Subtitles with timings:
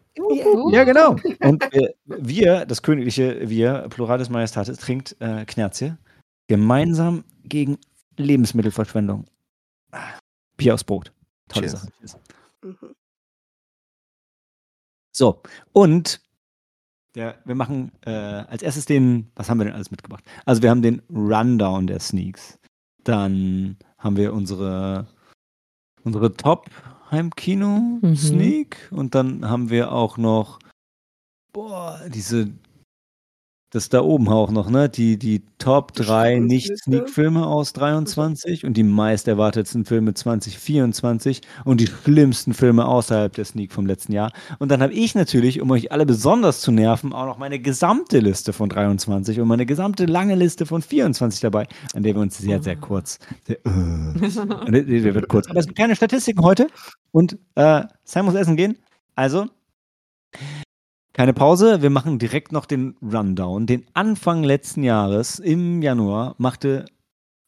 [0.71, 1.15] ja, genau.
[1.41, 5.95] Und äh, wir, das königliche Wir, Pluralis Majestatis, trinkt äh, Knerzie
[6.47, 7.79] gemeinsam gegen
[8.17, 9.25] Lebensmittelverschwendung.
[10.57, 11.11] Bier aus Brot.
[11.47, 11.81] Tolle Cheers.
[12.03, 12.21] Sache.
[12.61, 12.95] Mhm.
[15.11, 15.41] So,
[15.71, 16.21] und
[17.15, 20.23] der, wir machen äh, als erstes den, was haben wir denn alles mitgebracht?
[20.45, 22.59] Also wir haben den Rundown der Sneaks.
[23.03, 25.07] Dann haben wir unsere,
[26.03, 26.69] unsere Top
[27.11, 28.89] Heimkino-Sneak.
[28.91, 30.59] Und dann haben wir auch noch,
[31.53, 32.51] boah, diese,
[33.71, 34.87] das da oben auch noch, ne?
[34.89, 36.89] Die, die Top 3 Schreckensliste.
[36.89, 43.45] Nicht-Sneak-Filme aus 23 und die meist erwartetsten Filme 2024 und die schlimmsten Filme außerhalb der
[43.45, 44.31] Sneak vom letzten Jahr.
[44.59, 48.19] Und dann habe ich natürlich, um euch alle besonders zu nerven, auch noch meine gesamte
[48.19, 52.37] Liste von 23 und meine gesamte lange Liste von 24 dabei, an der wir uns
[52.37, 53.19] sehr, sehr kurz.
[53.45, 55.47] Sehr, äh, wird kurz.
[55.49, 56.67] Aber es gibt keine Statistiken heute
[57.11, 58.77] und äh, Sam muss essen gehen.
[59.15, 59.47] Also,
[61.15, 61.81] keine Pause.
[61.81, 63.65] Wir machen direkt noch den Rundown.
[63.65, 66.85] Den Anfang letzten Jahres, im Januar, machte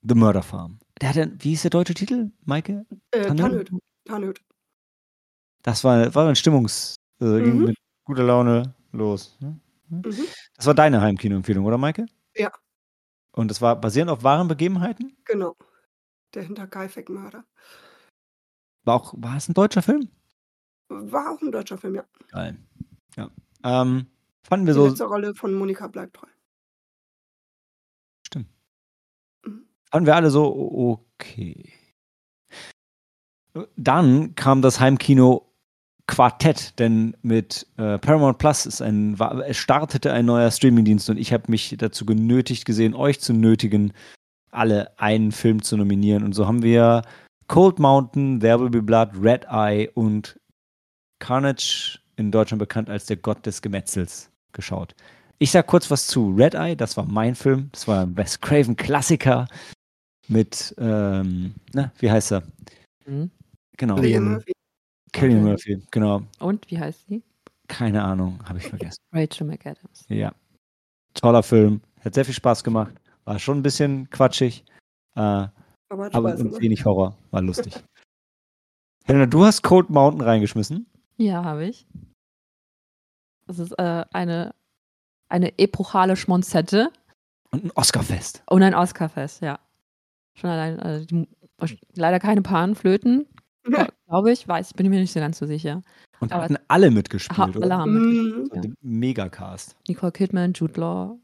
[0.01, 0.79] The Murder Farm.
[1.01, 2.85] Der hatte, wie hieß der deutsche Titel, Maike?
[3.11, 3.25] Äh.
[3.35, 4.33] Tannhöhe.
[5.63, 6.95] Das war, war ein Stimmungs...
[7.19, 7.65] Äh, ging Mhm.
[7.65, 9.37] mit guter Laune los.
[9.41, 9.59] ne?
[9.89, 10.01] Mhm.
[10.55, 12.05] Das war deine Heimkino-Empfehlung, oder Maike?
[12.37, 12.51] Ja.
[13.33, 15.17] Und das war basierend auf wahren Begebenheiten?
[15.25, 15.55] Genau.
[16.33, 17.43] Der Hinterkaifeck-Mörder.
[18.85, 20.09] War, auch, war es ein deutscher Film?
[20.89, 22.05] War auch ein deutscher Film, ja.
[22.29, 22.57] Geil.
[23.17, 23.29] Ja.
[23.67, 24.07] Ähm,
[24.43, 24.87] fanden wir Die so...
[24.87, 26.27] letzte Rolle von Monika bleibt treu.
[28.25, 28.47] Stimmt.
[29.45, 29.67] Mhm.
[29.91, 31.73] Fanden wir alle so okay.
[33.75, 35.51] Dann kam das Heimkino
[36.05, 41.17] Quartett, denn mit äh, Paramount Plus ist ein, war, es startete ein neuer Streamingdienst und
[41.17, 43.91] ich habe mich dazu genötigt gesehen, euch zu nötigen,
[44.49, 46.23] alle einen Film zu nominieren.
[46.23, 47.01] Und so haben wir
[47.47, 50.39] Cold Mountain, There Will Be Blood, Red Eye und
[51.19, 54.95] Carnage, in Deutschland bekannt als der Gott des Gemetzels, geschaut.
[55.39, 57.69] Ich sag kurz was zu Red Eye, das war mein Film.
[57.71, 59.47] Das war ein Wes Craven Klassiker
[60.27, 62.43] mit, ähm, na, wie heißt er?
[63.05, 63.31] Mhm.
[63.77, 64.31] Genau, Cillian.
[64.31, 64.51] Murphy.
[65.13, 65.43] Killian.
[65.43, 66.23] Murphy, genau.
[66.39, 67.23] Und wie heißt sie?
[67.67, 68.99] Keine Ahnung, habe ich vergessen.
[69.13, 70.05] Rachel McAdams.
[70.09, 70.33] Ja.
[71.13, 72.95] Toller Film, hat sehr viel Spaß gemacht.
[73.25, 74.63] War schon ein bisschen quatschig,
[75.15, 75.51] äh, Aber
[75.89, 77.15] aber Spaß wenig Horror.
[77.31, 77.73] War lustig.
[79.05, 80.87] Helena, du hast Cold Mountain reingeschmissen.
[81.17, 81.87] Ja, habe ich.
[83.47, 84.53] Das ist äh, eine,
[85.29, 86.89] eine epochale Schmonzette
[87.51, 88.43] Und ein Oscarfest.
[88.49, 89.59] und ein Oscarfest, ja.
[90.35, 91.27] Schon allein, äh, die,
[91.95, 93.25] leider keine Panflöten,
[94.07, 95.81] glaube ich, weiß, bin ich mir nicht so ganz so sicher.
[96.19, 97.61] Und Aber- hatten alle mitgespielt, Ha, oder?
[97.63, 98.49] alle haben Mhm.
[98.53, 98.61] Ja.
[98.63, 99.75] So, Megacast.
[99.87, 101.17] Nicole Kidman, Jude Law,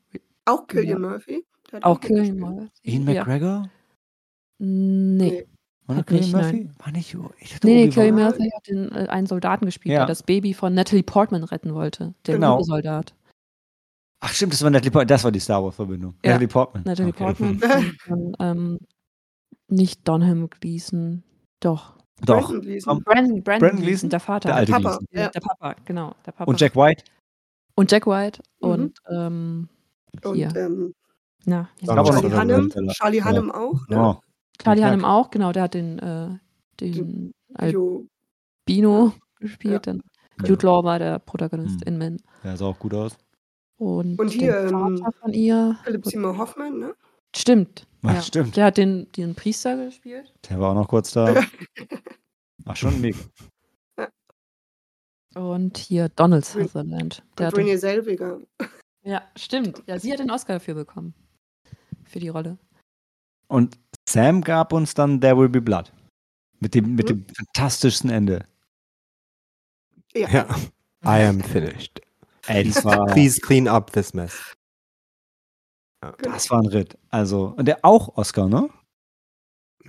[0.45, 1.09] Auch Killian Ja.
[1.09, 1.45] Murphy.
[1.81, 2.39] Auch Killian mitgespielt.
[2.39, 2.71] Murphy.
[2.83, 3.23] Ian ja.
[3.23, 3.69] McGregor?
[4.59, 5.47] Nee,
[5.85, 6.69] War Hat das Cillian nicht, Murphy?
[6.79, 9.99] War nicht, ich dachte, nee, nee war- Murphy hat den, äh, einen Soldaten gespielt, Ja.
[9.99, 12.13] der das Baby von Natalie Portman retten wollte.
[12.25, 12.61] Der Genau.
[12.61, 13.13] Soldat.
[14.21, 15.07] Ach stimmt, das war Natalie Portman.
[15.09, 16.15] Das war die Star Wars-Verbindung.
[16.23, 16.31] Ja.
[16.31, 16.83] Natalie Portman.
[16.85, 17.23] Natalie Okay.
[17.23, 17.51] Portman.
[18.07, 18.79] und, dann, ähm,
[19.67, 21.23] nicht Donham Gleason,
[21.59, 21.95] doch.
[22.25, 22.47] Doch.
[22.47, 22.93] Brandon Gleeson.
[22.93, 23.03] Komm.
[23.03, 24.49] Brandon, Brandon, Brandon Gleason, der Vater.
[24.49, 24.89] Der alte Papa.
[24.89, 25.07] Gleason.
[25.11, 25.27] Ja.
[25.29, 26.15] Der Papa, genau.
[26.25, 26.49] Der Papa.
[26.49, 27.03] Und Jack White?
[27.75, 28.69] Und Jack White Mhm.
[28.69, 29.69] und ähm,
[30.33, 30.47] hier.
[30.47, 30.93] Und ähm,
[31.45, 31.87] Na, der?
[32.05, 32.69] Charlie Hannem.
[32.91, 33.25] Charlie ja.
[33.25, 33.87] Hannem auch.
[33.89, 33.99] Ne?
[33.99, 34.21] Oh.
[34.61, 34.83] Charlie.
[34.83, 36.29] Hunnam auch, genau, der hat den, äh,
[36.79, 37.33] den
[37.71, 38.05] Jo.
[38.65, 39.87] Albino gespielt.
[39.87, 40.01] Dann
[40.41, 40.45] Ja.
[40.49, 41.87] Jude Law war der Protagonist Hm.
[41.87, 42.17] in Men.
[42.43, 43.17] Der sah auch gut aus.
[43.77, 45.77] Und, Und hier, ähm, Vater von ihr.
[45.83, 46.95] Philipp Seymour Hoffman, ne?
[47.35, 47.87] Stimmt.
[48.03, 48.21] Ach, ja.
[48.21, 48.55] stimmt.
[48.55, 50.33] Der hat den, den Priester gespielt.
[50.49, 51.33] Der war auch noch kurz da.
[52.65, 53.17] Ach, schon mega.
[55.35, 57.23] Und hier Donald Sutherland.
[57.37, 58.39] Der Und Renée Selviger.
[59.03, 59.81] ja, stimmt.
[59.87, 61.13] Ja, sie hat den Oscar dafür bekommen.
[62.05, 62.57] Für die Rolle.
[63.47, 63.77] Und
[64.07, 65.91] Sam gab uns dann There Will Be Blood.
[66.59, 67.25] Mit dem, mit Mhm.
[67.25, 68.45] dem fantastischsten Ende.
[70.13, 70.29] Ja.
[70.29, 70.55] Ja.
[71.05, 71.99] I am finished.
[72.47, 74.53] Ey, das war, Please clean up this mess.
[76.21, 76.97] das war ein Ritt.
[77.09, 78.69] Also, und der auch Oscar, ne?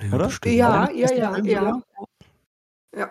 [0.00, 0.26] Ja, Oder?
[0.26, 0.54] bestimmt.
[0.54, 1.82] Ja, ja, ja, ja.
[2.96, 3.10] Ja.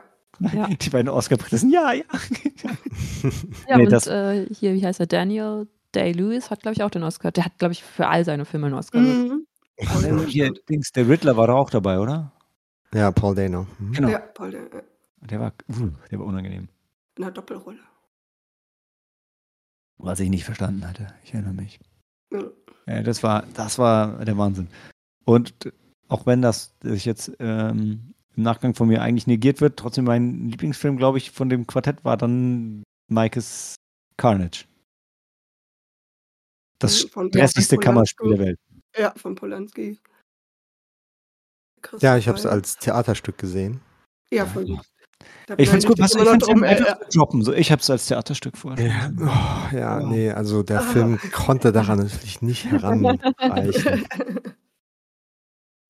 [0.52, 0.68] Ja.
[0.68, 2.04] Die beiden Oscar-Prinzessin, ja, ja.
[3.70, 5.06] Ja, Nee, und das- äh, hier, wie heißt er?
[5.08, 7.32] Daniel Day-Lewis hat, glaube ich, auch den Oscar.
[7.32, 9.00] Der hat, glaube ich, für all seine Filme einen Oscar.
[9.00, 9.28] bekommen.
[9.28, 9.48] Mhm.
[9.78, 10.54] Dano, hier.
[10.70, 12.32] Dings, der Riddler war doch auch dabei, oder?
[12.94, 13.68] Ja, Paul Dano.
[13.80, 13.92] Mhm.
[13.94, 14.10] Genau.
[14.10, 14.82] Ja, Paul Dano, ja.
[15.22, 15.54] Der war,
[16.12, 16.68] der war unangenehm.
[17.18, 17.80] in einer Doppelrolle.
[19.98, 21.08] Was ich nicht verstanden hatte.
[21.24, 21.80] Ich erinnere mich.
[22.32, 22.44] Ja.
[22.88, 24.68] Ja, das war, das war der Wahnsinn.
[25.26, 25.72] Und
[26.10, 30.50] auch wenn das sich jetzt ähm, im Nachgang von mir eigentlich negiert wird, trotzdem mein
[30.50, 33.76] Lieblingsfilm, glaube ich, von dem Quartett war dann Mike's
[34.18, 34.66] Carnage.
[36.80, 37.78] Das Mhm, stressigste Polanski.
[37.78, 38.60] Kammerspiel der Welt.
[38.98, 40.00] Ja, von Polanski.
[41.82, 43.82] Christoph Ja, ich habe es als Theaterstück gesehen.
[44.32, 44.66] Ja, von
[45.48, 46.82] da Ich finde es gut, was ich finde drum, äh,
[47.14, 47.44] droppen.
[47.44, 48.86] So, ich habe es als Theaterstück vorher.
[48.88, 50.08] Ja, oh, ja Oh.
[50.08, 50.84] nee, also der Ah.
[50.84, 54.06] Film konnte daran natürlich nicht heranreichen.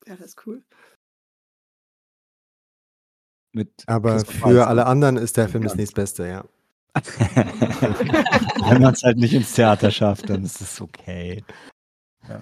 [0.05, 0.63] ja, das ist cool.
[3.55, 5.69] Mit Aber für alle anderen ist der Film Ja.
[5.69, 6.43] das nächstbeste, ja.
[6.95, 11.43] Wenn man es halt nicht ins Theater schafft, dann ist es okay.
[12.27, 12.41] Ja.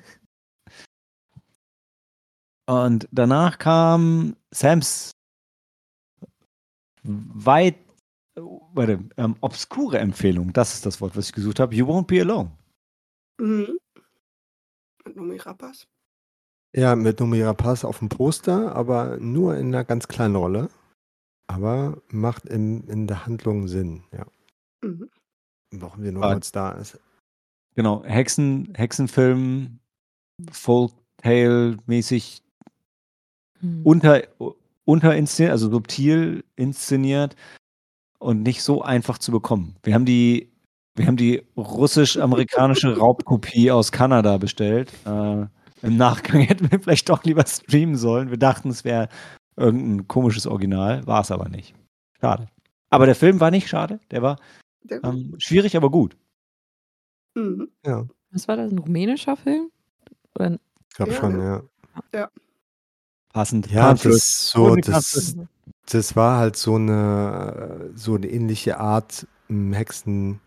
[2.71, 5.11] Und danach kam Sams
[7.03, 7.75] weit,
[8.35, 10.53] warte, ähm, obskure Empfehlung.
[10.53, 11.75] Das ist das Wort, was ich gesucht habe.
[11.75, 12.51] You won't be alone.
[13.41, 13.77] Mhm.
[15.03, 15.85] Mit Nomi Rappas.
[16.73, 20.69] Ja, mit Numera Pass auf dem Poster, aber nur in einer ganz kleinen Rolle.
[21.47, 24.25] Aber macht im, in der Handlung Sinn, ja.
[24.81, 25.09] Mhm.
[25.71, 26.31] Warum wir nur Ah.
[26.33, 26.97] kurz da ist.
[27.75, 29.79] Genau, Hexen, Hexenfilm,
[30.49, 32.43] Folktale-mäßig
[33.61, 33.81] Hm.
[33.83, 34.23] unter,
[34.85, 37.35] unterinszeniert, also subtil inszeniert
[38.19, 39.75] und nicht so einfach zu bekommen.
[39.83, 40.51] Wir haben die,
[40.95, 44.91] wir haben die russisch-amerikanische Raubkopie aus Kanada bestellt.
[45.05, 45.45] Äh,
[45.83, 48.29] Im Nachgang hätten wir vielleicht doch lieber streamen sollen.
[48.29, 49.09] Wir dachten, es wäre
[49.57, 51.73] irgendein komisches Original, war es aber nicht.
[52.19, 52.47] Schade.
[52.89, 54.37] Aber der Film war nicht schade, der war
[55.03, 56.17] ähm, schwierig, aber gut.
[57.35, 57.69] mhm.
[57.85, 58.71] Ja, Was war das?
[58.71, 59.69] Ein rumänischer Film?
[60.35, 60.53] Oder
[60.89, 61.63] ich glaube Ja, schon, ne?
[62.13, 62.29] ja.
[63.33, 63.71] Passend.
[63.71, 65.35] Ja, das ist so, das,
[65.89, 70.41] das war halt so eine, so eine ähnliche Art, m, Hexen,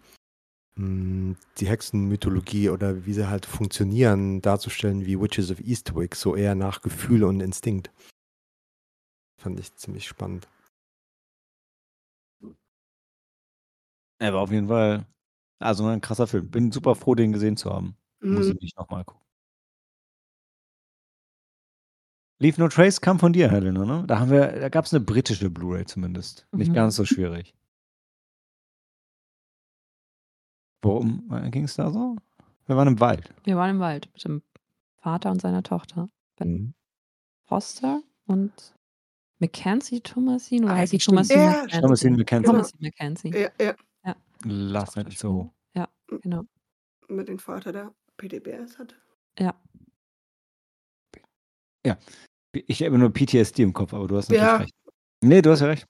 [0.76, 6.54] m, die Hexenmythologie oder wie sie halt funktionieren, darzustellen wie Witches of Eastwick, so eher
[6.54, 7.90] nach Gefühl und Instinkt.
[9.40, 10.48] Fand ich ziemlich spannend.
[14.19, 15.06] Er war auf jeden Fall
[15.60, 16.50] also ein krasser Film.
[16.50, 17.96] Bin super froh, den gesehen zu haben.
[18.20, 18.58] Muss ich Mhm.
[18.60, 19.24] nicht nochmal gucken.
[22.40, 24.04] Leave No Trace kam von dir, Helena, ne?
[24.06, 26.46] Da haben wir, da gab es eine britische Blu-ray zumindest.
[26.52, 26.75] Nicht Mhm.
[26.75, 27.54] ganz so schwierig.
[30.82, 32.16] Worum ging es da so?
[32.66, 33.32] Wir waren im Wald.
[33.44, 34.42] wir waren im Wald mit dem
[34.96, 36.08] Vater und seiner Tochter.
[36.36, 36.75] Ben Mhm.
[37.46, 38.75] Foster und
[39.38, 40.98] Mackenzie Thomasin oder Ah, heißt sie.
[40.98, 41.81] Thomasin Ja, Mackenzie?
[41.81, 42.46] Thomasin McKenzie.
[42.50, 43.50] Thomasin Mackenzie, Ja,
[44.04, 45.52] ja, Last Night in Soho.
[46.22, 46.44] genau.
[47.08, 48.94] mit dem Vater, der PDBS hat.
[49.38, 49.54] Ja,
[52.52, 54.56] Ich habe nur PTSD im Kopf, aber du hast natürlich Ja.
[54.56, 54.75] recht.
[55.22, 55.86] Nee, du hast ja recht.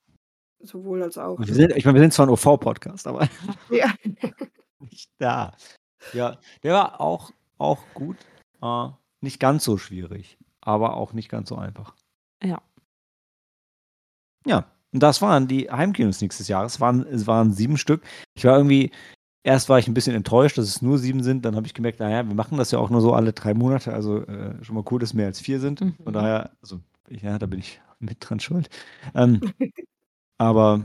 [0.63, 1.39] Sowohl als auch.
[1.39, 3.29] Wir sind, ich meine, wir sind zwar ein OV-Podcast, aber
[3.71, 3.93] Ja.
[4.81, 5.55] nicht da.
[6.13, 8.17] Ja, der war auch, auch gut.
[8.63, 8.89] Äh,
[9.21, 11.95] nicht ganz so schwierig, aber auch nicht ganz so einfach.
[12.43, 12.63] Ja.
[14.47, 16.75] Ja, und das waren die Heimkinos nächstes Jahres.
[16.75, 18.03] Es waren, es waren sieben Stück.
[18.35, 18.91] Ich war irgendwie,
[19.45, 21.45] erst war ich ein bisschen enttäuscht, dass es nur sieben sind.
[21.45, 23.93] Dann habe ich gemerkt, naja, wir machen das ja auch nur so alle drei Monate.
[23.93, 25.81] Also äh, schon mal cool, dass mehr als vier sind.
[25.81, 25.95] Mhm.
[26.03, 28.69] Von daher, also, ja, da bin ich mit dran schuld.
[29.15, 29.41] Ähm,
[30.39, 30.83] aber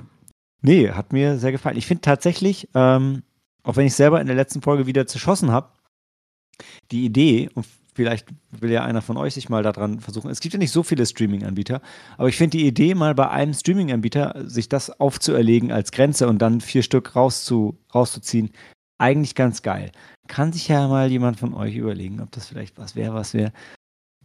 [0.62, 1.78] nee, hat mir sehr gefallen.
[1.78, 3.24] Ich finde tatsächlich, ähm,
[3.64, 5.70] auch wenn ich selber in der letzten Folge wieder zerschossen habe,
[6.92, 7.66] die Idee, und
[8.00, 10.84] vielleicht will ja einer von euch sich mal daran versuchen, es gibt ja nicht so
[10.84, 11.82] viele Streaming-Anbieter,
[12.18, 16.42] aber ich finde die Idee, mal bei einem Streaming-Anbieter sich das aufzuerlegen als Grenze und
[16.42, 18.52] dann vier Stück rauszu, rauszuziehen,
[19.00, 19.92] eigentlich ganz geil.
[20.30, 23.52] Kann sich ja mal jemand von euch überlegen, ob das vielleicht was wäre, was wir,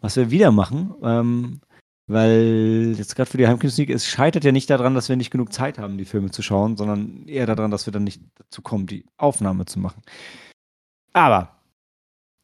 [0.01, 0.95] was wir wieder machen.
[1.03, 1.61] Ähm,
[2.07, 5.53] weil jetzt gerade für die Heimkinosneak, es scheitert ja nicht daran, dass wir nicht genug
[5.53, 8.87] Zeit haben, die Filme zu schauen, sondern eher daran, dass wir dann nicht dazu kommen,
[8.87, 10.03] die Aufnahme zu machen.
[11.13, 11.57] Aber,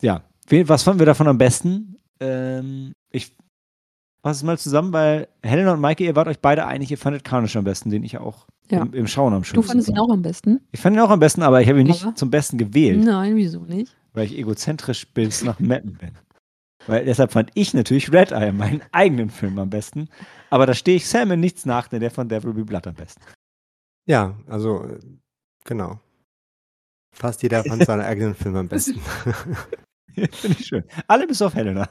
[0.03, 1.97] ja, was fanden wir davon am besten?
[2.21, 3.33] Ähm, ich
[4.23, 7.25] fasse es mal zusammen, weil Helena und Maike, ihr wart euch beide einig, ihr fandet
[7.25, 8.83] Carnage am besten, den ich auch Ja.
[8.83, 10.61] im, im Schauen am Du schönsten fandest ihn auch am besten?
[10.73, 12.15] Ich fand ihn auch am besten, aber ich habe ihn nicht Aber?
[12.15, 13.97] zum Besten gewählt Nein, wieso nicht?
[14.13, 16.11] weil ich egozentrisch bis nach Mappen bin.
[16.87, 20.09] Weil deshalb fand ich natürlich Red Eye, meinen eigenen Film am besten.
[20.51, 22.95] Aber da stehe ich Sam in nichts nach, denn der von Devil Be Blood am
[22.95, 23.21] besten.
[24.07, 24.99] Ja, also, äh,
[25.65, 26.01] genau.
[27.15, 28.99] Fast jeder fand seinen eigenen Film am besten.
[30.33, 30.85] Finde ich schön.
[31.07, 31.89] Alle bis auf Helena.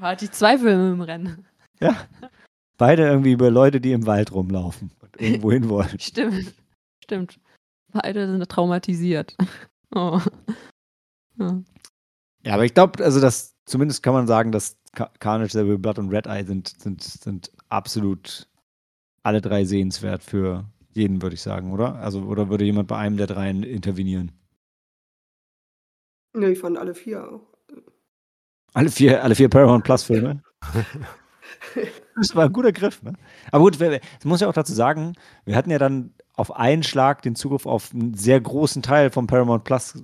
[0.00, 1.46] Hatte ich zwei Filme im Rennen.
[1.80, 1.96] Ja.
[2.78, 5.88] Beide irgendwie über Leute, die im Wald rumlaufen und irgendwo hin wollen.
[5.98, 6.52] Stimmt.
[7.02, 7.40] Stimmt.
[7.92, 9.36] Beide sind traumatisiert.
[9.94, 10.20] Oh.
[11.38, 11.62] Ja.
[12.44, 15.98] Ja, aber ich glaube, also das, zumindest kann man sagen, dass Ca- Carnage, Be Blood
[15.98, 18.48] und Red Eye sind, sind, sind absolut
[19.22, 21.94] alle drei sehenswert für jeden, würde ich sagen, oder?
[21.96, 24.32] Also, oder würde jemand bei einem der dreien intervenieren?
[26.34, 27.46] Ne, ich fand alle 4 auch.
[28.74, 30.42] Alle vier, alle vier Paramount Plus Filme.
[32.16, 33.14] Das war ein guter Griff, ne?
[33.50, 35.14] Aber gut, das muss ja auch dazu sagen,
[35.46, 39.26] wir hatten ja dann auf einen Schlag den Zugriff auf einen sehr großen Teil vom
[39.26, 40.02] Paramount Plus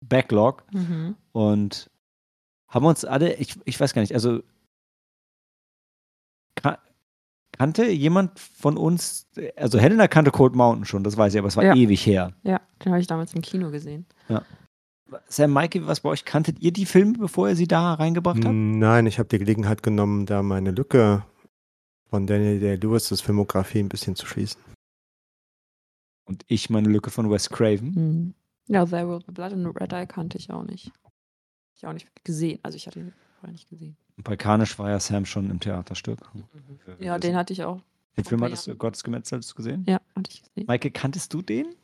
[0.00, 1.16] Backlog Mhm.
[1.32, 1.90] und
[2.68, 4.42] haben uns alle, ich, ich weiß gar nicht, also
[6.56, 6.78] ka-
[7.52, 11.56] kannte jemand von uns, also Helena kannte Cold Mountain schon, das weiß ich, aber es
[11.56, 11.74] war Ja.
[11.74, 12.32] ewig her.
[12.42, 14.06] Ja, den habe ich damals im Kino gesehen.
[15.28, 18.54] Sam, Mikey, was bei euch, kanntet ihr die Filme, bevor ihr sie da reingebracht habt?
[18.54, 21.24] Nein, ich habe die Gelegenheit genommen, da meine Lücke
[22.08, 24.60] von Daniel Day-Lewis' Filmografie ein bisschen zu schließen.
[26.24, 27.92] Und ich meine Lücke von Wes Craven.
[27.94, 28.34] Mhm.
[28.66, 30.90] Ja, There Will Be Blood und Red Eye kannte ich auch nicht.
[31.76, 32.60] Ich auch nicht gesehen.
[32.62, 33.96] Also ich hatte ihn vorher nicht gesehen.
[34.16, 36.18] Und bei Carnage war ja Sam schon im Theaterstück.
[36.98, 37.82] Ja, den hatte ich auch.
[38.16, 38.76] Den Film hattest du.
[38.76, 39.84] Gottes Gemetzel, hattest du gesehen?
[39.86, 40.66] Ja, hatte ich gesehen.
[40.66, 41.74] Maike, kanntest du den?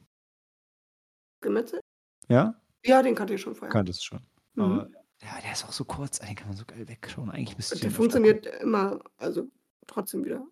[1.43, 1.81] Gemetzel?
[2.29, 2.55] Ja?
[2.85, 3.73] Ja, den kannte ich schon vorher.
[3.73, 4.21] Kanntest du schon.
[4.55, 4.63] Mhm.
[4.63, 4.91] Aber
[5.23, 7.31] ja, der ist auch so kurz, den kann man so geil wegschauen.
[7.31, 9.47] Eigentlich müsste ich Der funktioniert immer, also
[9.87, 10.43] trotzdem wieder.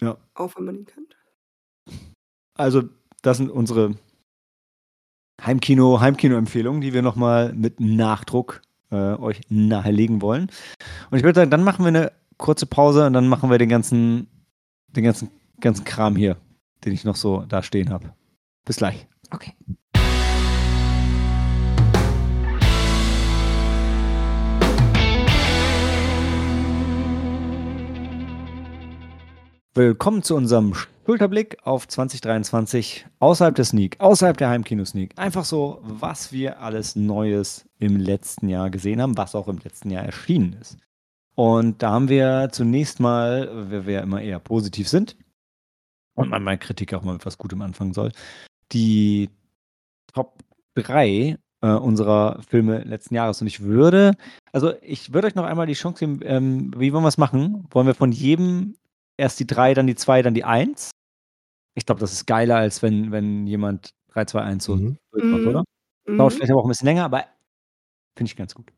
[0.00, 0.16] Ja.
[0.34, 1.16] Auch wenn man ihn kennt.
[2.54, 2.82] Also,
[3.22, 3.96] das sind unsere
[5.40, 10.50] Heimkino, Heimkino-Empfehlungen, die wir nochmal mit Nachdruck äh, euch nahelegen wollen.
[11.10, 13.68] Und ich würde sagen, dann machen wir eine kurze Pause und dann machen wir den
[13.68, 14.26] ganzen,
[14.88, 16.36] den ganzen, ganzen Kram hier,
[16.84, 18.14] den ich noch so da stehen habe.
[18.64, 19.06] Bis gleich.
[19.30, 19.54] Okay.
[29.74, 35.14] Willkommen zu unserem Schulterblick auf 2023 außerhalb der Sneak, außerhalb der Heimkino-Sneak.
[35.16, 39.88] Einfach so, was wir alles Neues im letzten Jahr gesehen haben, was auch im letzten
[39.88, 40.76] Jahr erschienen ist.
[41.36, 45.16] Und da haben wir zunächst mal, weil wir immer eher positiv sind
[46.12, 48.12] und man meine Kritik auch mal mit was Gutem anfangen soll,
[48.72, 49.30] die
[50.12, 50.34] Top
[50.74, 53.40] 3 äh, unserer Filme letzten Jahres.
[53.40, 54.16] Und ich würde,
[54.52, 57.66] also ich würde euch noch einmal die Chance geben, ähm, wie wollen wir es machen?
[57.70, 58.74] Wollen wir von jedem
[59.16, 60.90] erst die 3, dann die 2, dann die 1?
[61.74, 64.96] Ich glaube, das ist geiler, als wenn, wenn jemand 3, 2, 1 so Mhm.
[65.12, 65.48] durchmacht, Mhm.
[65.48, 65.64] oder?
[66.06, 66.18] Mhm.
[66.18, 67.24] Dauert vielleicht aber auch ein bisschen länger, aber
[68.16, 68.72] finde ich ganz gut.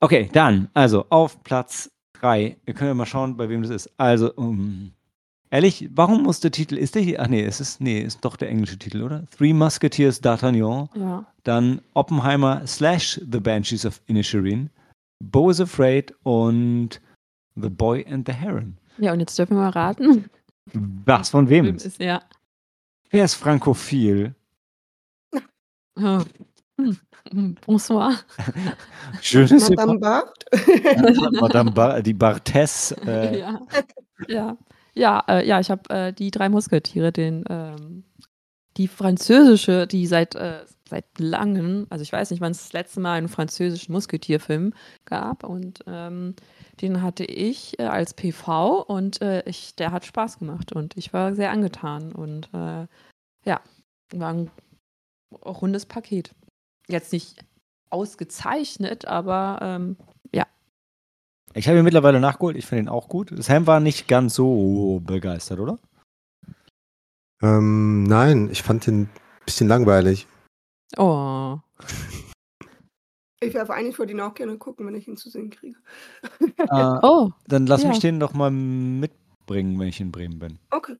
[0.00, 1.90] Okay, dann, also auf Platz
[2.20, 2.56] 3.
[2.64, 3.90] Wir können ja mal schauen, bei wem das ist.
[3.96, 4.92] Also, um,
[5.50, 7.20] ehrlich, warum muss der Titel, ist der hier?
[7.20, 9.24] Ach nee, es ist, nee, ist doch der englische Titel, oder?
[9.36, 11.26] Three Musketeers d'Artagnan, Ja.
[11.44, 14.70] dann Oppenheimer slash The Banshees of Inisherin,
[15.24, 17.00] Bo is Afraid und
[17.60, 18.78] The Boy and the Heron.
[18.98, 20.30] Ja, und jetzt dürfen wir mal raten.
[21.04, 21.76] Was von wem?
[21.76, 21.86] Ist?
[21.86, 22.22] ist ja.
[23.10, 24.34] Wer ist frankophil?
[25.96, 26.20] Oh.
[27.66, 28.14] Bonsoir.
[29.20, 30.44] Schönes Madame Bart?
[31.40, 32.92] Madame Bar die Barthes.
[33.06, 33.60] Äh, ja.
[34.28, 34.56] Ja.
[34.94, 38.04] Ja, äh, ja, ich habe äh, die drei Musketiere, den ähm,
[38.76, 43.00] die französische, die seit äh, seit langem, also ich weiß nicht, wann es das letzte
[43.00, 46.34] Mal einen französischen Musketierfilm gab und ähm,
[46.80, 51.12] den hatte ich äh, als PV und äh, ich, der hat Spaß gemacht und ich
[51.12, 52.86] war sehr angetan und äh,
[53.44, 53.60] ja,
[54.14, 54.50] war ein
[55.44, 56.34] rundes Paket.
[56.88, 57.44] Jetzt nicht
[57.90, 59.96] ausgezeichnet, aber ähm,
[61.54, 63.32] Ich habe ihn mittlerweile nachgeholt, ich finde ihn auch gut.
[63.42, 65.78] Sam war nicht ganz so begeistert, oder?
[67.42, 69.10] Ähm, nein, ich fand den ein
[69.44, 70.26] bisschen langweilig.
[70.96, 71.58] Oh,
[73.40, 75.76] Ich werfe eigentlich, würde ihn auch gerne gucken, wenn ich ihn zu sehen kriege.
[76.40, 76.64] Äh,
[77.02, 77.90] oh, dann lass ja.
[77.90, 80.58] mich den doch mal mitbringen, wenn ich in Bremen bin.
[80.70, 80.96] Okay.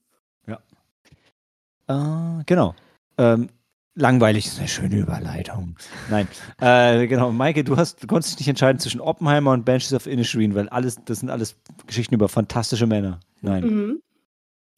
[1.88, 2.74] Äh, genau.
[3.16, 3.48] Ähm,
[3.94, 5.76] langweilig ist eine schöne Überleitung.
[6.10, 6.28] Nein.
[6.60, 10.06] äh, genau, Maike, du, hast, du konntest dich nicht entscheiden zwischen Oppenheimer und Banshees of
[10.06, 13.20] Inisherin, weil alles, das sind alles Geschichten über fantastische Männer.
[13.40, 13.64] Nein.
[13.64, 14.02] Mhm.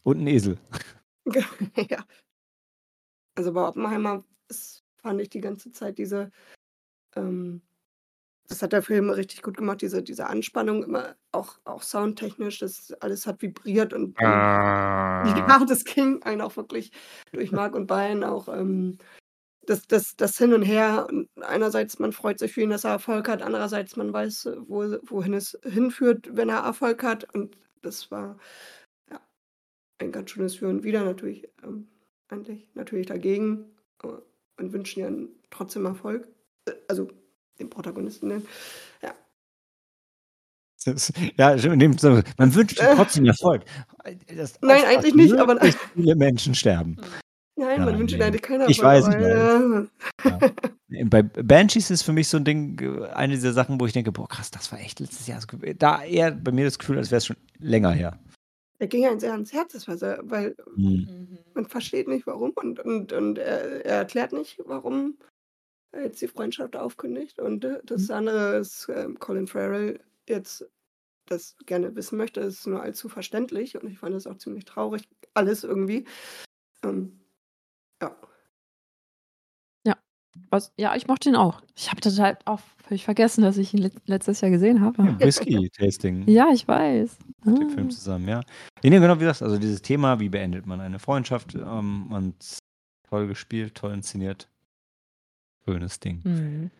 [0.05, 0.57] Und ein Esel.
[1.35, 2.05] ja.
[3.35, 4.25] Also bei Oppenheimer
[5.00, 6.30] fand ich die ganze Zeit diese,
[7.16, 7.62] ähm,
[8.49, 12.92] das hat der Film richtig gut gemacht, diese, diese Anspannung immer, auch, auch soundtechnisch, das
[13.00, 14.25] alles hat vibriert und, und
[15.38, 16.90] ja, das ging einen auch wirklich
[17.33, 18.99] durch Mark und Bein, auch ähm,
[19.66, 21.07] das, das, das Hin und Her.
[21.09, 24.97] Und einerseits, man freut sich für ihn, dass er Erfolg hat, andererseits, man weiß, wo,
[25.02, 27.33] wohin es hinführt, wenn er Erfolg hat.
[27.35, 28.37] Und das war
[29.11, 29.21] ja,
[29.99, 31.88] ein ganz schönes Für und Wider natürlich, ähm,
[32.28, 34.09] eigentlich natürlich dagegen äh,
[34.61, 35.11] und wünschen ja
[35.50, 36.29] trotzdem Erfolg.
[36.67, 37.09] Äh, Also
[37.59, 38.47] den Protagonisten nennen.
[40.85, 43.64] Das- Ja, Sinne, man wünscht trotzdem Erfolg.
[44.35, 45.61] Das Nein, eigentlich nicht, aber-
[45.95, 46.97] viele Menschen sterben.
[47.57, 49.88] Nein, Ja, man wünscht eigentlich keiner Ich weiß, ich aber,
[50.25, 52.81] äh, Bei Banshees ist für mich so ein Ding,
[53.12, 55.40] eine dieser Sachen, wo ich denke, boah, krass, das war echt letztes Jahr.
[55.76, 58.19] Da eher bei mir das Gefühl, als wäre es schon länger her.
[58.81, 61.07] Er ging einem sehr ans Herz, das war sehr, weil Hm.
[61.55, 65.19] man versteht nicht warum und, und, und er, er erklärt nicht, warum
[65.93, 67.41] er jetzt die Freundschaft aufkündigt.
[67.41, 68.15] Und äh, das Mhm.
[68.17, 70.69] andere ist, ähm, Colin Farrell jetzt
[71.27, 75.09] das gerne wissen möchte, ist nur allzu verständlich und ich fand das auch ziemlich traurig,
[75.35, 76.07] alles irgendwie.
[76.85, 77.21] Ähm,
[78.03, 78.17] ja.
[80.50, 81.62] Was, ja, ich mochte ihn auch.
[81.76, 85.02] Ich habe total auch völlig vergessen, dass ich ihn let letztes Jahr gesehen habe.
[85.04, 86.28] Ja, Whisky-Tasting.
[86.28, 87.19] Ja, ich weiß.
[87.45, 87.73] mit dem Ah.
[87.73, 88.40] Film zusammen, ja.
[88.83, 89.42] Nee, genau wie das.
[89.42, 92.35] Also dieses Thema, wie beendet man eine Freundschaft ähm, und
[93.09, 94.49] toll gespielt, toll inszeniert.
[95.64, 96.21] Schönes Ding.
[96.25, 96.71] Mhm.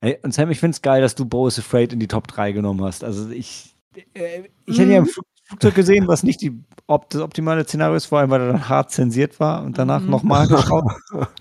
[0.00, 2.26] Ey, und Sam, ich finde es geil, dass du Bo is Afraid in die Top
[2.26, 3.04] 3 genommen hast.
[3.04, 3.76] Also ich,
[4.14, 5.08] äh, ich hätte ja im Mhm.
[5.08, 6.58] Flug- Flugzeug gesehen, was nicht die,
[6.92, 10.00] ob das optimale Szenario ist, vor allem weil er dann hart zensiert war und danach
[10.02, 10.10] Mhm.
[10.10, 10.84] nochmal geschaut.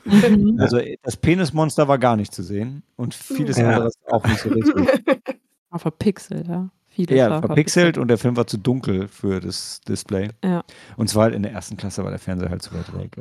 [0.06, 0.58] Mhm.
[0.60, 3.70] Also äh, das Penismonster war gar nicht zu sehen und vieles Ja.
[3.70, 4.76] anderes auch nicht so richtig.
[5.70, 6.68] War verpixelt, ja.
[6.90, 10.28] Vieles Ja, war verpixelt und der Film war zu dunkel für das Display.
[10.44, 10.64] Ja.
[10.98, 13.16] Und zwar halt in der ersten Klasse war der Fernseher halt zu weit weg.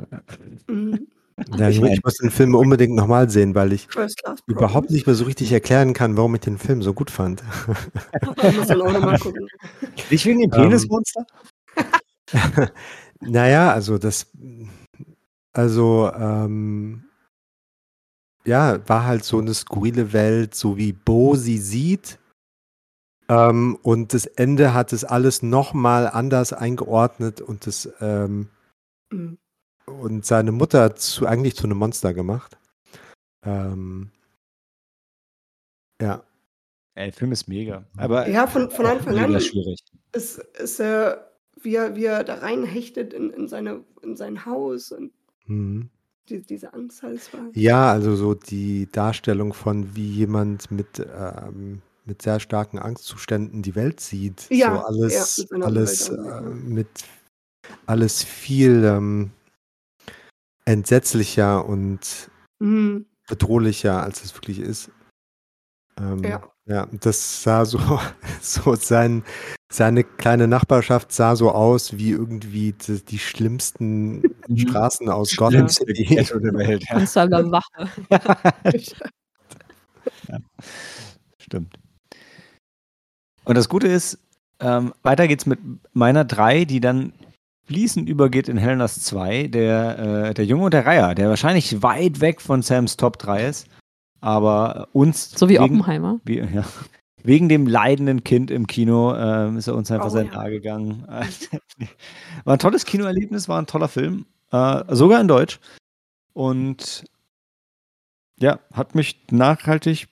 [0.67, 1.07] Mhm.
[1.57, 3.87] Ja, ich, ich muss den Film unbedingt nochmal sehen, weil ich
[4.47, 7.41] überhaupt nicht mehr so richtig erklären kann, warum ich den Film so gut fand.
[8.43, 9.47] Ich muss dann auch nochmal gucken.
[10.09, 11.25] Nicht wegen dem Ähm, Penismonster?
[13.21, 14.27] naja, also das,
[15.53, 17.03] also, ähm,
[18.45, 22.19] ja, war halt so eine skurrile Welt, so wie Bo sie sieht.
[23.29, 28.49] Ähm, und das Ende hat es alles nochmal anders eingeordnet und das, ähm,
[29.11, 29.37] Mhm.
[29.85, 32.57] und seine Mutter zu, eigentlich zu einem Monster gemacht.
[33.45, 34.11] Ähm,
[36.01, 36.23] ja.
[36.95, 37.85] Ey, der Film ist mega.
[37.97, 39.83] Aber Ja, von, von Anfang an schwierig.
[40.13, 41.30] ist, ist er,
[41.63, 45.11] wie er, wie er da reinhechtet in, in, seine, in sein Haus und
[45.47, 45.89] Mhm.
[46.29, 47.49] die, diese Angst halt war.
[47.53, 53.75] Ja, also so die Darstellung von, wie jemand mit, ähm, mit sehr starken Angstzuständen die
[53.75, 54.47] Welt sieht.
[54.49, 56.87] Ja, so alles, ja, mit alles, äh, mit
[57.85, 59.31] alles viel ähm,
[60.65, 63.05] entsetzlicher und Mhm.
[63.27, 64.91] bedrohlicher, als es wirklich ist.
[65.97, 66.50] Ähm, Ja.
[66.67, 67.79] Ja, das sah so,
[68.41, 69.23] so sein,
[69.71, 74.57] seine kleine Nachbarschaft sah so aus wie irgendwie die, die schlimmsten Mhm.
[74.57, 76.15] Straßen aus Gotham City.
[76.15, 76.83] Der Welt.
[76.89, 76.97] Ja.
[76.97, 77.89] Amsterdamer Wache.
[81.39, 81.73] Stimmt.
[83.45, 84.19] Und das Gute ist,
[84.59, 85.59] ähm, weiter geht's mit
[85.93, 87.13] meiner 3, die dann
[87.65, 92.19] fließend übergeht in Helenas 2, der, äh, der Junge und der Reiher, der wahrscheinlich weit
[92.19, 93.67] weg von Sams Top 3 ist,
[94.21, 96.19] aber uns So wie wegen, Oppenheimer.
[96.25, 96.63] wie, ja,
[97.23, 100.31] wegen dem leidenden Kind im Kino ähm, ist er uns einfach Oh, sehr ja.
[100.31, 101.03] nahe gegangen.
[102.45, 105.59] war ein tolles Kinoerlebnis, war ein toller Film, äh, sogar in Deutsch.
[106.33, 107.03] Und
[108.39, 110.07] ja, hat mich nachhaltig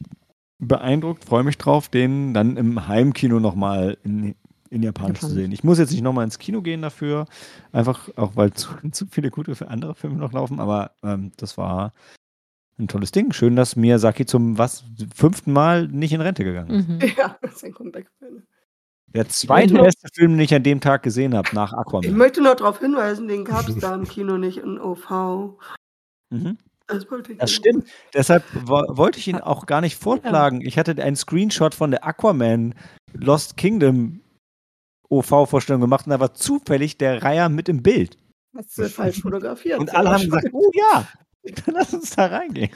[0.60, 4.36] beeindruckt, freue mich drauf, den dann im Heimkino nochmal in,
[4.70, 5.44] in Japanisch zu Japanisch.
[5.44, 5.52] sehen.
[5.54, 7.26] Ich muss jetzt nicht nochmal ins Kino gehen dafür,
[7.72, 11.58] einfach auch weil zu, zu viele gute für andere Filme noch laufen, aber ähm, das
[11.58, 11.94] war
[12.80, 13.34] ein tolles Ding.
[13.34, 14.84] Schön, dass Miyazaki zum was
[15.16, 16.88] fünften Mal nicht in Rente gegangen ist.
[16.88, 17.00] Mhm.
[17.18, 18.44] Ja, das ist ein Comeback-Film.
[19.14, 22.16] Der zweitbeste Film, den ich an dem Tag gesehen habe, nach Ich Aquaman.
[22.16, 25.58] möchte noch darauf hinweisen, den gab es da im Kino nicht in OV.
[26.30, 26.58] Mhm.
[26.86, 27.88] Das wollte ich Das stimmt.
[28.14, 30.62] Deshalb wo wollte ich ihn auch gar nicht vorschlagen.
[30.62, 32.76] Ich hatte einen Screenshot von der Aquaman
[33.14, 34.22] Lost Kingdom
[35.10, 38.18] OV-Vorstellung gemacht und da war zufällig der Reiher mit im Bild.
[38.56, 39.80] Hast du falsch fotografiert.
[39.80, 41.08] Und alle haben gesagt, oh ja,
[41.68, 42.72] lass uns da reingehen.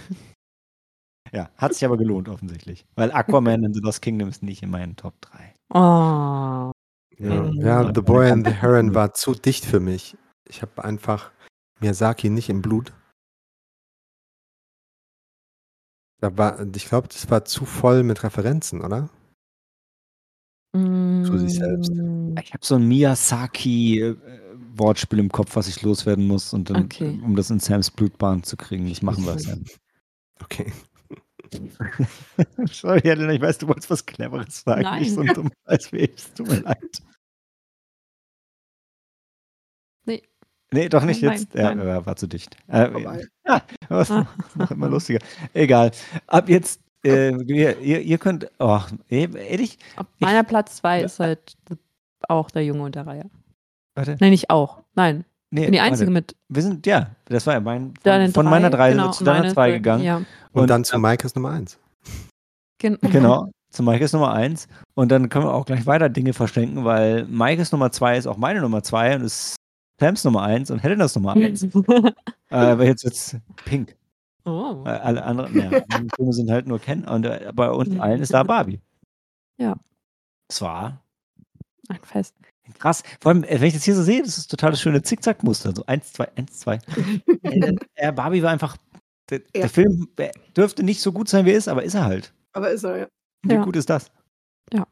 [1.32, 2.86] Ja, hat sich aber gelohnt offensichtlich.
[2.96, 5.54] Weil Aquaman and the Lost Kingdom ist nicht in meinen Top 3.
[5.74, 6.72] Oh.
[7.18, 10.16] Ja, ja The Boy and the Heron war zu dicht für mich.
[10.48, 11.32] Ich habe einfach
[11.80, 12.94] Miyazaki nicht im Blut.
[16.22, 19.10] Da war, ich glaube, das war zu voll mit Referenzen, oder?
[20.76, 21.94] Zu sich selbst.
[21.94, 22.36] Mm.
[22.42, 22.88] Ich habe so ein
[24.74, 27.20] Miyazaki-Wortspiel im Kopf, was ich loswerden muss, und dann, Okay.
[27.24, 28.88] um das in Sams Blutbahn zu kriegen.
[28.88, 29.66] Ich machen wir es dann.
[30.42, 30.72] Okay.
[32.72, 34.82] Sorry, Helena, ich weiß, du wolltest was Cleveres sagen.
[34.84, 35.02] Nein.
[35.02, 36.16] Nicht so ein dummer Scheiß wie ich.
[36.16, 37.02] Es tut mir leid.
[40.06, 40.24] Nee.
[40.74, 41.54] Nee, doch nicht Nein, jetzt.
[41.54, 41.88] Ja, nein.
[41.88, 42.58] ja, war zu dicht.
[42.68, 43.24] Äh, Vorbei.
[43.90, 44.28] was Ah.
[44.56, 45.20] noch immer lustiger.
[45.54, 45.92] Egal.
[46.26, 51.06] Ab jetzt, äh, ihr, ihr, könnt, oh, eh, ehrlich, Auf meiner Platz 2 Ja.
[51.06, 51.56] ist halt
[52.28, 53.30] auch der Junge und der Reihe.
[53.96, 54.18] Warte.
[54.20, 54.82] Nein, nicht auch.
[54.96, 55.26] Nein.
[55.52, 55.92] Nee, Ich bin die warte.
[55.92, 59.12] Einzige mit Wir sind, ja, das war ja mein, von, von drei, meiner drei genau,
[59.12, 60.04] zu deiner meine zwei gegangen.
[60.04, 60.18] Ja.
[60.18, 61.80] Und, Und- dann zu Maikes Nummer 1.
[62.80, 63.50] Gen Genau.
[63.70, 64.68] Zu Mike ist Nummer eins.
[64.94, 68.28] Und dann können wir auch gleich weiter Dinge verschenken, weil Mike ist Nummer zwei ist
[68.28, 69.56] auch meine Nummer zwei und ist
[70.00, 71.64] Sams Nummer 1 und Helenas Nummer 1.
[71.64, 71.70] äh,
[72.52, 73.96] aber jetzt wird's pink.
[74.46, 74.84] oh.
[74.86, 78.22] Äh, alle anderen, ja, die Filme sind halt nur Ken und äh, bei uns allen
[78.22, 78.80] ist da Barbie.
[79.58, 79.76] Ja.
[80.48, 81.02] Es war
[81.90, 82.36] Ein Fest.
[82.80, 83.04] Krass.
[83.22, 85.74] Vor allem, äh, wenn ich das hier so sehe, das ist total das schöne Zickzack-Muster.
[85.76, 86.80] So eins, zwei, eins, zwei.
[87.44, 88.78] äh, äh, Barbie war einfach.
[89.30, 89.62] Der, Ja.
[89.62, 92.34] der Film äh, dürfte nicht so gut sein, wie er ist, aber ist er halt.
[92.54, 93.08] Aber ist er, ja.
[93.44, 93.64] Wie Ja.
[93.64, 94.12] gut ist das?
[94.74, 94.86] Ja.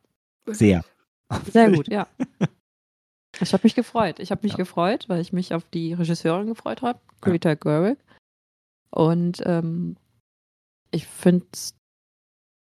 [0.47, 0.83] Sehr.
[1.51, 2.07] Sehr gut, ja.
[3.39, 4.19] Ich habe mich gefreut.
[4.19, 4.57] Ich habe mich Ja.
[4.57, 7.97] gefreut, weil ich mich auf die Regisseurin gefreut habe, Greta Gerwig.
[8.89, 9.95] Und ähm,
[10.91, 11.73] ich finde es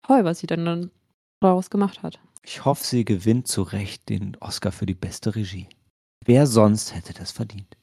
[0.06, 0.92] toll, was sie dann, dann
[1.42, 2.20] daraus gemacht hat.
[2.42, 5.68] Ich hoffe, sie gewinnt zu Recht den Oscar für die beste Regie.
[6.26, 7.78] Wer sonst hätte das verdient?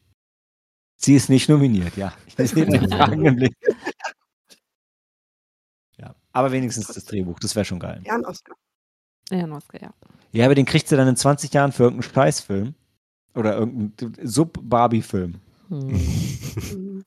[0.97, 2.13] Sie ist nicht nominiert, ja.
[2.27, 3.57] Ich Blick.
[5.99, 8.03] Ja, aber wenigstens das Drehbuch, das wäre schon geil.
[8.05, 8.55] Ja, ein Oscar.
[9.31, 9.95] Ja, ein Oscar, ja.
[10.33, 12.75] Ja, aber den kriegst du dann in 20 Jahren für irgendeinen Scheißfilm.
[13.35, 15.41] Oder irgendeinen Sub-Barbie-Film.
[15.69, 17.05] Hm.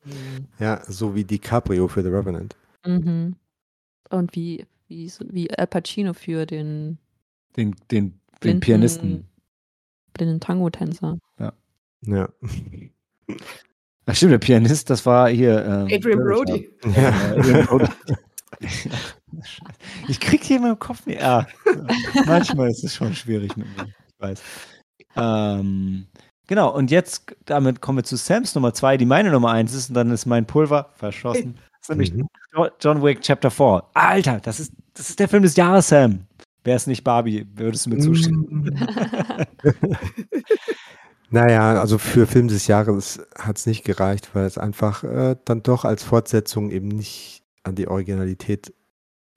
[0.60, 2.56] Ja, so wie DiCaprio für The Revenant.
[2.86, 3.36] Mhm.
[4.10, 6.98] Und wie, wie, wie Al Pacino für den
[7.58, 9.28] Den, den, den blinden, Pianisten.
[10.14, 11.18] blinden Tango-Tänzer.
[12.02, 12.30] Ja.
[14.06, 15.66] Ach stimmt, der Pianist, das war hier.
[15.66, 16.20] Ähm, Adrian.
[16.20, 16.70] Brody.
[16.96, 17.32] Ja, ja.
[17.38, 17.88] Adrian Brody.
[20.08, 21.22] ich krieg hier in meinem Kopf nicht.
[21.22, 21.46] Ja,
[22.26, 23.86] manchmal ist es schon schwierig mit mir.
[24.08, 24.42] Ich weiß.
[25.16, 26.08] Ähm,
[26.48, 29.90] genau, und jetzt, damit kommen wir zu Sams Nummer 2, die meine Nummer 1 ist,
[29.90, 31.56] und dann ist mein Pulver verschossen.
[31.56, 32.28] Das ist nämlich Mhm.
[32.56, 33.84] Jo- John Wick Chapter 4.
[33.94, 36.26] Alter, das ist, das ist der Film des Jahres, Sam.
[36.64, 38.88] Wäre es nicht Barbie, würdest du mir zustimmen?
[41.32, 45.62] Naja, also für Film des Jahres hat es nicht gereicht, weil es einfach äh, dann
[45.62, 48.74] doch als Fortsetzung eben nicht an die Originalität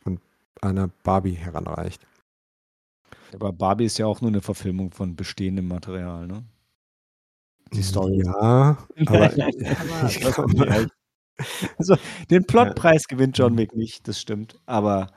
[0.02, 0.18] von
[0.62, 2.06] einer Barbie heranreicht.
[3.34, 6.44] Aber Barbie ist ja auch nur eine Verfilmung von bestehendem Material, ne?
[7.74, 8.22] Die Story.
[8.24, 9.36] Ja, aber Aber-
[10.08, 10.88] ich glaube,
[11.76, 11.96] Also,
[12.30, 14.58] den Plotpreis gewinnt John Wick nicht, das stimmt.
[14.64, 15.08] Aber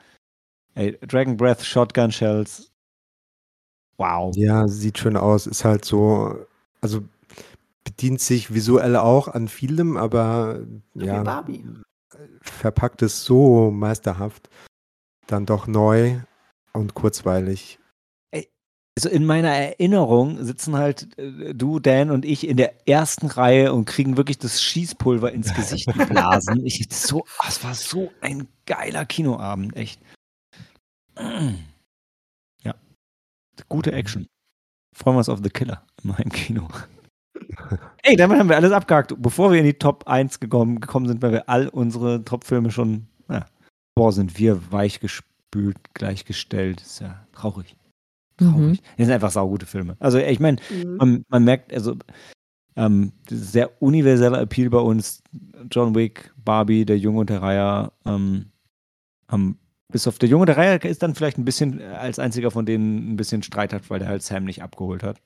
[0.76, 2.72] ey, Dragon Breath, Shotgun Shells.
[3.98, 4.34] Wow.
[4.36, 6.46] ja, sieht schön aus, ist halt so,
[6.82, 7.02] also
[7.82, 10.60] bedient sich visuell auch an vielem, aber
[10.92, 11.64] Wie ja, Barbie.
[12.42, 14.50] verpackt es so meisterhaft,
[15.26, 16.20] dann doch neu
[16.74, 17.78] und kurzweilig.
[18.98, 23.74] Also in meiner Erinnerung sitzen halt äh, du, Dan und ich in der ersten Reihe
[23.74, 26.60] und kriegen wirklich das Schießpulver ins Gesicht geblasen.
[26.64, 30.00] ich, das so, es war so ein geiler Kinoabend, echt.
[32.62, 32.74] Ja.
[33.68, 34.26] Gute Action.
[34.94, 36.68] Freuen wir uns auf The Killer in meinem Kino.
[38.02, 39.14] Ey, damit haben wir alles abgehakt.
[39.18, 43.06] Bevor wir in die Top 1 gekommen, gekommen sind, weil wir all unsere Top-Filme schon,
[43.28, 43.44] ja,
[43.94, 46.80] boah, sind wir weichgespült, gleichgestellt.
[46.80, 47.76] Ist ja traurig.
[48.40, 48.52] Mhm.
[48.52, 48.82] Traurig.
[48.96, 49.96] Das sind einfach saugute Filme.
[50.00, 50.96] Also ich meine, Mhm.
[50.96, 51.96] man, man merkt, also
[52.76, 55.22] ähm, sehr universeller Appeal bei uns.
[55.70, 57.92] John Wick, Barbie, der Junge und der Reiher.
[58.04, 58.50] Ähm,
[59.32, 59.58] ähm,
[59.92, 62.66] bis auf der Junge der Reiher ist dann vielleicht ein bisschen äh, als einziger von
[62.66, 65.20] denen ein bisschen Streit hat, weil der halt Sam nicht abgeholt hat.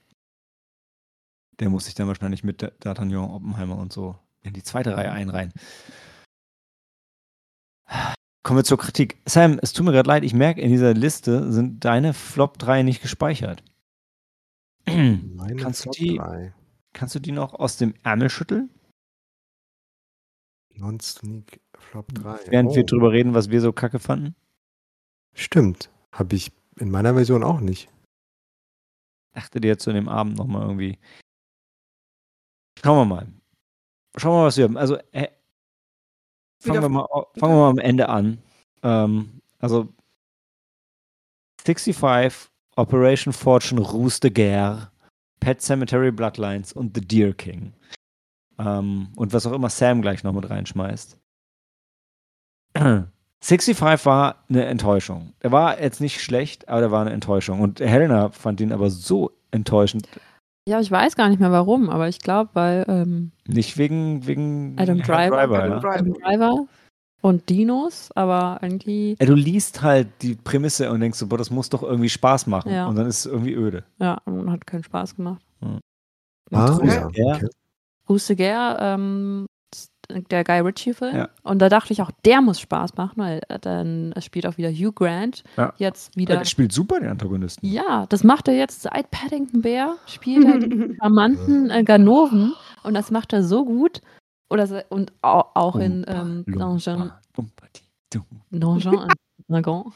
[1.59, 5.53] Der muss sich dann wahrscheinlich mit D'Artagnan, Oppenheimer und so in die zweite Reihe einreihen.
[8.43, 9.19] Kommen wir zur Kritik.
[9.27, 12.83] Sam, es tut mir gerade leid, ich merke, in dieser Liste sind deine Flop 3
[12.83, 13.63] nicht gespeichert.
[14.87, 16.55] Meine Kannst du Top die- drei.
[16.93, 18.71] Kannst du die noch aus dem Ärmel schütteln?
[20.75, 22.39] Non-Sneak Flop 3.
[22.49, 24.35] Während wir Oh, drüber reden, was wir so kacke fanden?
[25.35, 25.91] Stimmt.
[26.13, 27.89] Habe ich in meiner Version auch nicht.
[29.33, 30.99] Dachte dir jetzt zu dem Abend nochmal irgendwie.
[32.83, 33.27] Schauen wir mal.
[34.17, 34.77] Schauen wir mal, was wir haben.
[34.77, 35.29] Also, äh,
[36.59, 37.07] fangen, wir mal,
[37.39, 38.43] fangen wir mal am Ende an.
[38.83, 39.89] Ähm, also,
[41.65, 44.91] 65, Operation Fortune, Ruse de Guerre,
[45.41, 47.73] Pet Cemetery Bloodlines und The Deer King.
[48.59, 51.19] Ähm, und was auch immer Sam gleich noch mit reinschmeißt.
[53.43, 55.33] 65 war eine Enttäuschung.
[55.41, 57.61] Er war jetzt nicht schlecht, aber er war eine Enttäuschung.
[57.61, 60.07] Und Helena fand ihn aber so enttäuschend.
[60.69, 64.77] Ja, ich weiß gar nicht mehr warum, aber ich glaube, weil ähm, Nicht wegen, wegen
[64.79, 65.43] Adam Driver.
[65.43, 65.59] ja.
[65.59, 65.95] Adam Driver.
[65.95, 66.67] Adam Driver
[67.23, 71.51] und Dinos, aber irgendwie, Ja, du liest halt die Prämisse und denkst so, boah, das
[71.51, 72.73] muss doch irgendwie Spaß machen.
[72.73, 72.87] Ja.
[72.87, 73.85] Und dann ist es irgendwie öde.
[73.99, 75.43] ja, und hat keinen Spaß gemacht.
[75.61, 75.81] Hm.
[76.53, 77.07] Ah, ja.
[78.07, 78.35] Okay.
[78.37, 79.47] Guerre, ähm,
[80.31, 81.17] der Guy Ritchie-Film.
[81.17, 81.29] Ja.
[81.43, 84.71] Und da dachte ich auch, der muss Spaß machen, weil äh, dann spielt auch wieder
[84.71, 85.43] Hugh Grant.
[85.57, 85.73] Ja.
[85.77, 86.37] Jetzt wieder.
[86.37, 87.67] Der spielt super, den Antagonisten.
[87.67, 92.95] Ja, das macht er jetzt seit Paddington Bear, spielt er die charmanten äh, Ganoven und
[92.95, 94.01] das macht er so gut.
[94.51, 97.13] Oder se- und auch, auch in ähm, Dungeon,
[99.49, 99.93] Dragon.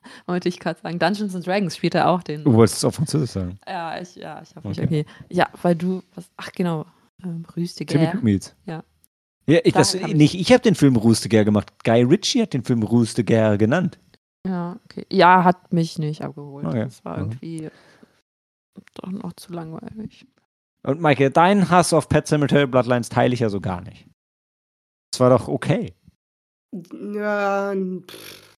[0.26, 0.98] wollte ich gerade sagen.
[0.98, 2.44] Dungeons and Dragons spielt er auch den.
[2.44, 3.58] Du wolltest es auf Französisch sagen.
[3.66, 5.04] Ja, ich, ja, ich habe mich, Okay.
[5.04, 5.24] okay.
[5.30, 6.86] Ja, weil du, was, ach genau,
[7.24, 7.94] ähm, Rüstige.
[7.94, 8.54] Timmy Meets.
[8.66, 8.82] Ja.
[9.46, 11.72] Ja, ich, das, ich- nicht ich habe den Film Rustiger gemacht.
[11.84, 13.98] Guy Ritchie hat den Film Rustiger genannt.
[14.46, 15.06] Ja, okay.
[15.10, 16.66] Ja, hat mich nicht abgeholt.
[16.66, 16.84] Okay.
[16.84, 17.22] Das war Mhm.
[17.32, 17.70] irgendwie
[18.94, 20.26] doch noch zu langweilig.
[20.84, 24.08] Und Maike, deinen Hass auf Pet Cemetery Bloodlines teile ich ja so gar nicht.
[25.12, 25.94] Das war doch okay.
[27.14, 28.56] Ja, pff.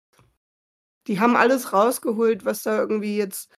[1.09, 3.53] die haben alles rausgeholt, was da irgendwie jetzt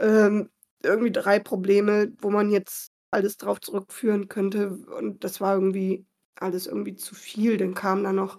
[0.00, 0.50] ähm,
[0.82, 4.70] irgendwie drei Probleme, wo man jetzt alles drauf zurückführen könnte.
[4.98, 6.06] Und das war irgendwie
[6.40, 7.56] alles irgendwie zu viel.
[7.56, 8.38] Dann kam da noch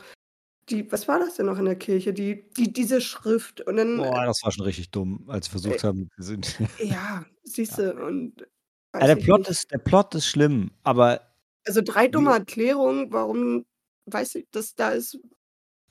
[0.70, 2.14] die, was war das denn noch in der Kirche?
[2.14, 3.62] Die, die, diese Schrift.
[3.62, 6.10] Und dann, Boah, das war schon richtig dumm, als sie versucht haben.
[6.16, 8.42] wir sind- ja, siehst du, und
[8.92, 9.50] weiß Ja, der, Plot nicht.
[9.50, 11.22] ist, der Plot ist schlimm, aber
[11.66, 13.66] Also drei dumme Erklärungen, warum,
[14.08, 15.18] weiß ich, dass da ist,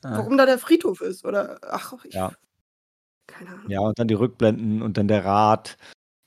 [0.02, 1.24] ah, warum da der Friedhof ist.
[1.24, 2.32] Oder ach, ich, Ja.
[3.26, 3.70] keine Ahnung.
[3.70, 5.76] ja, und dann die Rückblenden und dann der Rat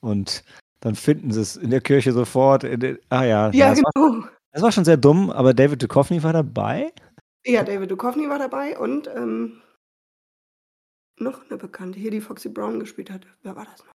[0.02, 0.44] und
[0.82, 2.64] dann finden sie es in der Kirche sofort.
[2.64, 4.28] Den, ah ja, Ja, war, genau.
[4.52, 6.92] Das war schon sehr dumm, aber David Duchovny war dabei.
[7.46, 9.62] Ja, David Duchovny war dabei und ähm,
[11.18, 13.26] noch eine Bekannte hier, die Foxy Brown gespielt hat.
[13.44, 13.92] Wer war das noch?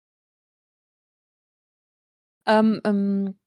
[2.46, 3.38] Ähm, ähm,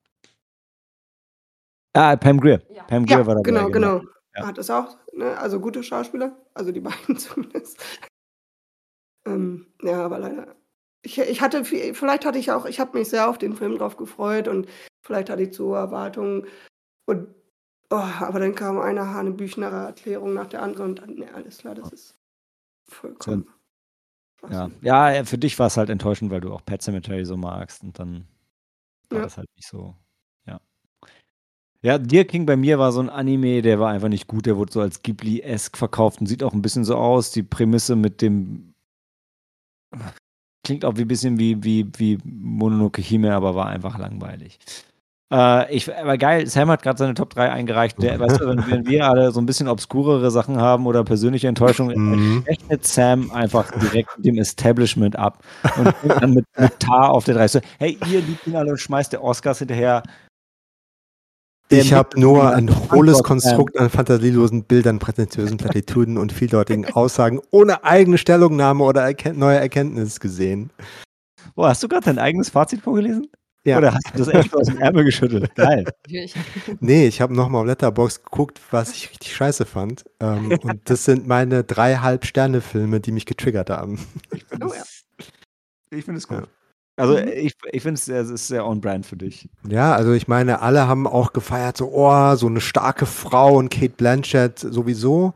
[1.94, 2.62] Ah, Pam Grier.
[2.70, 2.84] Ja.
[2.84, 3.44] Pam Grier Ja, war dabei.
[3.50, 4.02] genau, genau.
[4.36, 4.48] Ja.
[4.48, 5.38] Hat das auch, ne?
[5.38, 7.82] Also gute Schauspieler, also die beiden zumindest.
[9.26, 10.56] ähm, ja, aber leider.
[11.04, 13.78] Ich, ich hatte, viel- vielleicht hatte ich auch, ich habe mich sehr auf den Film
[13.78, 14.68] drauf gefreut und
[15.06, 16.48] vielleicht hatte ich zu hohe Erwartungen.
[17.06, 17.28] Und,
[17.90, 21.76] oh, aber dann kam eine hanebüchnere Erklärung nach der anderen und dann, ne, alles klar,
[21.76, 22.18] das ist
[22.88, 23.48] vollkommen.
[24.50, 24.70] Ja,
[25.12, 27.98] ja, für dich war es halt enttäuschend, weil du auch Pet Cemetery so magst und
[27.98, 28.28] dann
[29.10, 29.24] war Ja.
[29.26, 29.96] das halt nicht so.
[30.46, 30.60] Ja.
[31.82, 34.58] Ja, Deer King bei mir war so ein Anime, der war einfach nicht gut, der
[34.58, 37.32] wurde so als Ghibli-esque verkauft und sieht auch ein bisschen so aus.
[37.32, 38.74] Die Prämisse mit dem
[40.64, 44.60] klingt auch wie ein bisschen wie, wie, wie Mononoke Hime, aber war einfach langweilig.
[45.34, 48.02] Äh, ich, aber geil, Sam hat gerade seine Top 3 eingereicht.
[48.02, 51.48] Der, weißt du, wenn, wenn wir alle so ein bisschen obskurere Sachen haben oder persönliche
[51.48, 52.44] Enttäuschungen, Mhm.
[52.48, 55.44] rechnet Sam einfach direkt mit dem Establishment ab
[55.78, 57.48] und dann mit, mit Tar auf der 3.
[57.48, 60.04] So, hey, ihr liebt ihn alle und schmeißt der Oscars hinterher.
[61.72, 67.40] Der Ich habe nur ein hohles Konstrukt an fantasielosen Bildern, prätentiösen Plattituden und vieldeutigen Aussagen
[67.50, 70.70] ohne eigene Stellungnahme oder erken neue Erkenntnis gesehen.
[71.56, 73.28] Boah, hast du gerade dein eigenes Fazit vorgelesen?
[73.66, 73.80] Ja.
[73.80, 75.54] Oder hast du das echt aus dem Ärmel geschüttelt?
[75.56, 75.86] Geil.
[76.80, 80.06] Nee, ich habe nochmal auf Letterbox geguckt, was ich richtig scheiße fand.
[80.20, 84.00] Ähm, und das sind meine dreieinhalb Sterne-Filme, die mich getriggert haben.
[84.34, 84.82] Ich finde Oh ja.
[84.82, 85.04] es,
[85.90, 86.42] ich find es gut.
[86.42, 86.48] Ja.
[86.98, 87.28] Also Mhm.
[87.28, 89.50] ich, ich finde es sehr, es ist sehr on-brand für dich.
[89.68, 93.70] Ja, also ich meine, alle haben auch gefeiert, so, oh, so eine starke Frau und
[93.70, 95.34] Kate Blanchett sowieso.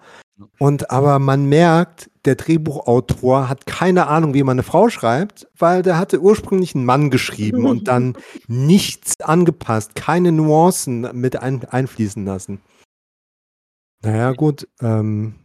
[0.57, 5.81] Und aber man merkt, der Drehbuchautor hat keine Ahnung, wie man eine Frau schreibt, weil
[5.81, 8.15] der hatte ursprünglich einen Mann geschrieben und dann
[8.47, 12.61] nichts angepasst, keine Nuancen mit ein, einfließen lassen.
[14.03, 14.67] Naja, gut.
[14.79, 15.39] Ähm,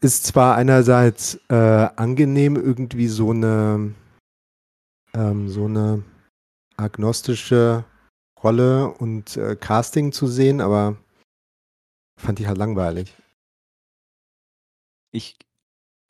[0.00, 3.92] ist zwar einerseits äh, angenehm, irgendwie so eine
[5.12, 6.02] ähm, so eine
[6.78, 7.84] agnostische
[8.42, 10.96] Rolle und äh, Casting zu sehen, aber
[12.18, 13.14] fand ich halt langweilig.
[15.12, 15.36] Ich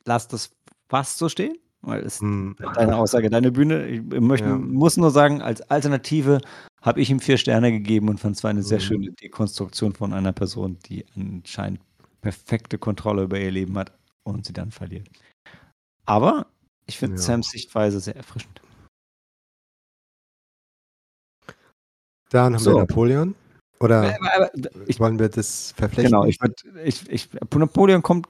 [0.05, 0.51] lasse das
[0.89, 2.55] fast so stehen, weil es Hm.
[2.75, 3.85] deine Aussage, deine Bühne.
[3.87, 4.57] Ich möchte, Ja.
[4.57, 6.39] muss nur sagen, als Alternative
[6.81, 8.83] habe ich ihm vier Sterne gegeben und fand es war eine sehr Mhm.
[8.83, 11.81] schöne Dekonstruktion von einer Person, die anscheinend
[12.21, 13.91] perfekte Kontrolle über ihr Leben hat
[14.23, 15.07] und sie dann verliert.
[16.05, 16.47] Aber
[16.85, 17.21] ich finde Ja.
[17.21, 18.61] Sams Sichtweise sehr erfrischend.
[22.29, 22.71] Dann haben So.
[22.71, 23.35] wir Napoleon.
[23.79, 24.51] Oder aber
[24.87, 26.11] ich, wollen wir das verflechten?
[26.11, 28.27] genau, ich, würd, ich, ich, Napoleon kommt,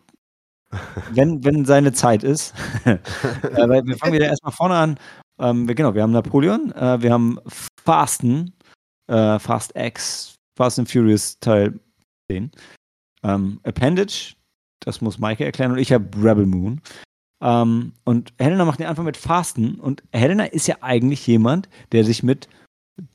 [1.12, 2.54] wenn, wenn seine Zeit ist.
[2.86, 5.00] äh, wir fangen wieder erstmal vorne an.
[5.40, 7.40] Ähm, wir, genau, wir haben Napoleon, äh, wir haben
[7.84, 8.54] Fasten,
[9.08, 11.80] äh, Fast X, Fast and Furious Teil
[12.32, 12.52] 10.
[13.24, 14.36] Ähm, Appendage,
[14.82, 16.82] das muss Maike erklären, und ich habe Rebel Moon.
[17.42, 19.76] Ähm, und Helena macht den Anfang mit Fasten.
[19.76, 22.48] Und Helena ist ja eigentlich jemand, der sich mit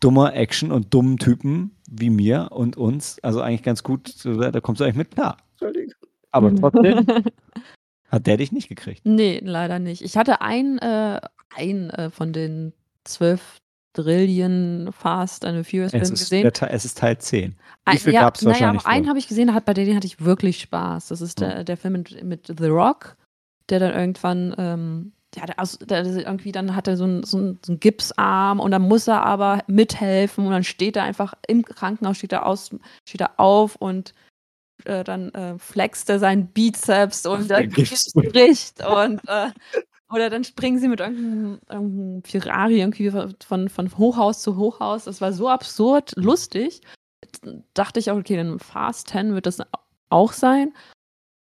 [0.01, 4.61] dummer Action und dummen Typen wie mir und uns, also eigentlich ganz gut, so, da
[4.61, 5.39] kommst du eigentlich mit klar.
[5.53, 6.08] Entschuldigung.
[6.31, 7.07] Aber trotzdem
[8.11, 9.03] hat der dich nicht gekriegt.
[9.05, 10.03] nee, leider nicht.
[10.03, 11.21] Ich hatte einen, äh,
[11.57, 12.73] einen äh, von den
[13.05, 13.59] zwölf
[13.95, 16.43] Drillion Fast and Furious Es ist, gesehen.
[16.61, 17.53] der, es ist Teil 10.
[17.53, 19.95] Wie Ein- viel ja, gab's naja, wahrscheinlich aber einen habe ich gesehen, hat, bei dem
[19.97, 21.09] hatte ich wirklich Spaß.
[21.09, 23.17] Das ist der, der Film mit, mit The Rock,
[23.71, 27.39] der dann irgendwann, ähm, ja, der, der, der irgendwie dann hat er so einen so
[27.39, 31.35] einen- so einen Gipsarm und dann muss er aber mithelfen und dann steht er einfach
[31.49, 32.71] im Krankenhaus, steht er, aus,
[33.07, 34.15] steht er auf und
[34.85, 39.51] äh, dann äh, flext er seinen Bizeps und spricht und äh,
[40.11, 45.05] oder dann springen sie mit irgendeinem, irgendeinem Ferrari irgendwie von, von Hochhaus zu Hochhaus.
[45.05, 46.81] Das war so absurd lustig.
[47.75, 49.59] Dachte ich auch, okay, dann Fast 10 wird das
[50.09, 50.73] auch sein.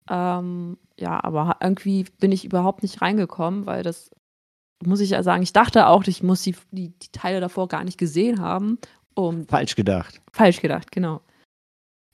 [0.10, 4.10] Ähm, ja, aber irgendwie bin ich überhaupt nicht reingekommen, weil das,
[4.84, 7.84] muss ich ja sagen, ich dachte auch, ich muss die, die, die Teile davor gar
[7.84, 8.80] nicht gesehen haben.
[9.15, 10.21] Um, Falsch gedacht.
[10.32, 11.21] falsch gedacht, genau.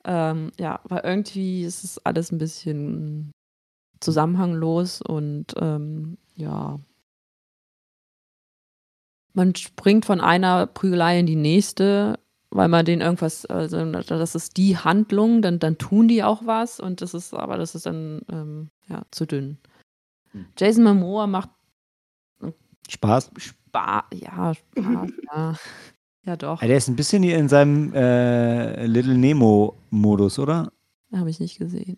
[0.05, 3.31] Ähm, ja, weil irgendwie ist es alles ein bisschen
[3.99, 6.79] zusammenhanglos und ähm, ja.
[9.33, 12.19] Man springt von einer Prügelei in die nächste,
[12.51, 16.79] weil man den irgendwas, also das ist die Handlung, dann, dann tun die auch was
[16.79, 19.57] und das ist, aber das ist dann ähm, ja, zu dünn.
[20.31, 20.45] Hm.
[20.57, 21.49] Jason Momoa macht
[22.89, 23.31] Spaß.
[23.37, 25.53] Spaß, ja, Spaß, ja.
[26.25, 30.71] Ja, doch, der ist ein bisschen hier in seinem äh, Little Nemo-Modus, oder?
[31.13, 31.97] habe ich nicht gesehen.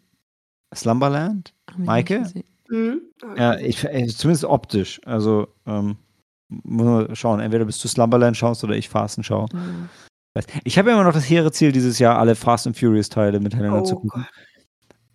[0.73, 1.53] Slumberland?
[1.77, 2.25] Maike?
[2.69, 3.01] Mhm.
[3.38, 4.99] Ja, ich, äh, zumindest optisch.
[5.05, 5.97] Also, ähm,
[6.49, 7.39] muss man schauen.
[7.39, 9.47] Entweder bist du Slumberland schaust oder ich Fasten schaue.
[9.53, 9.89] Mhm.
[10.65, 13.39] Ich habe ja immer noch das hehre Ziel, dieses Jahr alle Fast and Furious Teile
[13.39, 14.27] miteinander zu Oh gucken.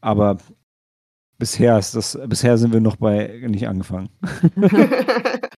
[0.00, 0.38] Aber
[1.38, 4.08] bisher ist das, bisher sind wir noch bei nicht angefangen.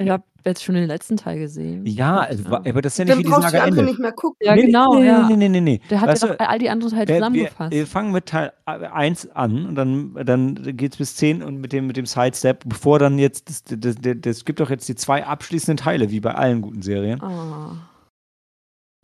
[0.00, 1.84] Ich habe jetzt schon den letzten Teil gesehen.
[1.84, 3.84] Ja, also, ähm, aber das ist ja nicht Dann wie die Saga endet.
[3.86, 4.36] nicht mehr gucken.
[4.40, 5.28] Ja, Nee, genau, nee, ja.
[5.28, 5.80] Nee, nee, nee, nee.
[5.90, 7.72] Der hat Weißt ja du, doch all die anderen Teile wir, wir, zusammengefasst.
[7.72, 11.72] wir fangen mit Teil 1 an und dann, dann geht es bis 10 und mit
[11.72, 14.94] dem, mit dem Sidestep, bevor dann jetzt, das, das, das, das gibt doch jetzt die
[14.94, 17.20] zwei abschließenden Teile, wie bei allen guten Serien.
[17.20, 17.90] Ah.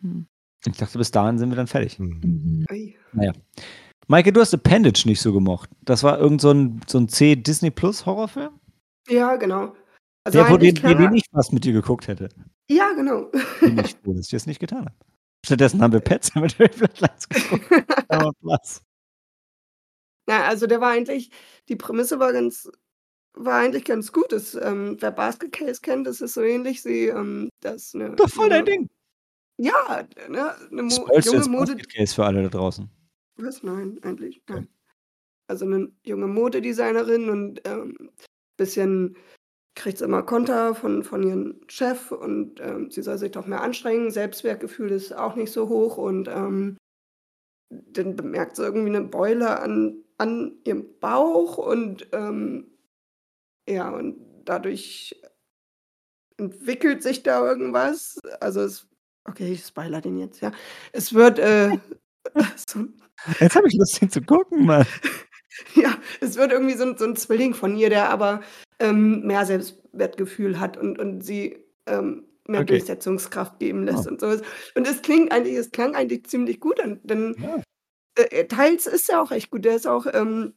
[0.01, 0.27] Hm.
[0.65, 1.99] Ich dachte, bis dahin sind wir dann fertig.
[1.99, 2.19] Mhm.
[2.23, 2.65] Mhm.
[2.71, 2.95] Ui.
[4.07, 5.69] Maike, du hast Appendage nicht so gemocht.
[5.83, 8.51] Das war irgend so ein, so ein C-Disney Plus Horrorfilm?
[9.09, 9.73] Ja, genau.
[10.25, 12.29] Also Der, wo den, klar- den ich fast mit dir geguckt hätte.
[12.69, 13.31] Ja, genau.
[13.61, 14.95] Bin ich froh, dass ich das nicht getan habe.
[15.45, 17.65] Stattdessen haben wir Pets mit Flatlines geguckt.
[20.27, 21.29] Ja, also der war eigentlich,
[21.69, 22.67] die Prämisse war ganz,
[23.33, 24.31] war eigentlich ganz gut.
[24.31, 28.29] Das, ähm, wer Basket Case kennt, das ist so ähnlich wie ähm, das eine, Doch
[28.29, 28.89] voll dein Ding.
[29.57, 31.73] Ja, ne, eine Mo Spoilst junge Mode.
[31.75, 32.89] Basket Case für alle da draußen?
[33.37, 33.61] Was?
[33.61, 34.41] Nein, eigentlich.
[34.49, 34.67] Nein.
[35.47, 38.09] Also eine junge Modedesignerin und ähm,
[38.57, 39.15] bisschen
[39.75, 43.61] kriegt sie immer Konter von, von ihrem Chef und ähm, sie soll sich doch mehr
[43.61, 44.09] anstrengen.
[44.09, 46.77] Selbstwertgefühl ist auch nicht so hoch und ähm,
[47.69, 52.71] dann bemerkt sie irgendwie eine Beule an, an ihrem Bauch und ähm,
[53.67, 55.21] ja, und dadurch
[56.37, 58.19] entwickelt sich da irgendwas.
[58.39, 58.87] Also es,
[59.25, 60.51] okay, ich spoiler den jetzt, ja.
[60.93, 61.77] Es wird äh,
[62.69, 62.85] so,
[63.39, 64.85] Jetzt habe ich Lust, ihn zu gucken, Mann.
[65.75, 68.41] ja, es wird irgendwie so so ein Zwilling von ihr, der aber
[68.79, 72.77] ähm, mehr Selbstwertgefühl hat und, und sie ähm, mehr Okay.
[72.77, 74.11] Durchsetzungskraft geben lässt Oh.
[74.11, 74.41] und sowas.
[74.75, 77.61] Und es klingt eigentlich, es klang eigentlich ziemlich gut, an, denn Ja.
[78.17, 80.53] äh, teils ist er auch echt gut, der ist auch ähm,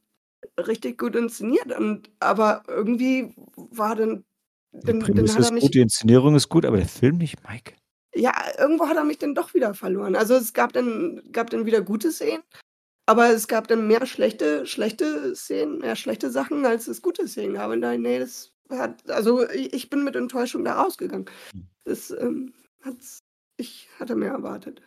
[0.58, 4.24] richtig gut inszeniert, und, aber irgendwie war dann,
[4.72, 7.36] Die dann, hat er ist mich gut, die Inszenierung ist gut, aber der Film nicht,
[7.48, 7.74] Mike.
[8.14, 10.14] ja, irgendwo hat er mich dann doch wieder verloren.
[10.16, 12.42] Also es gab dann, gab dann wieder gute Szenen,
[13.08, 17.54] aber es gab dann mehr schlechte, schlechte Szenen, mehr schlechte Sachen, als es gute Szenen
[17.54, 17.70] gab.
[17.70, 21.24] Und nein, nee, das hat, also ich, ich bin mit Enttäuschung da rausgegangen.
[21.52, 21.66] Hm.
[21.84, 23.20] Das ähm, hat's,
[23.56, 24.82] ich hatte mehr erwartet.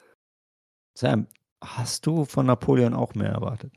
[0.95, 1.25] Sam,
[1.63, 3.73] hast du von Napoleon auch mehr erwartet?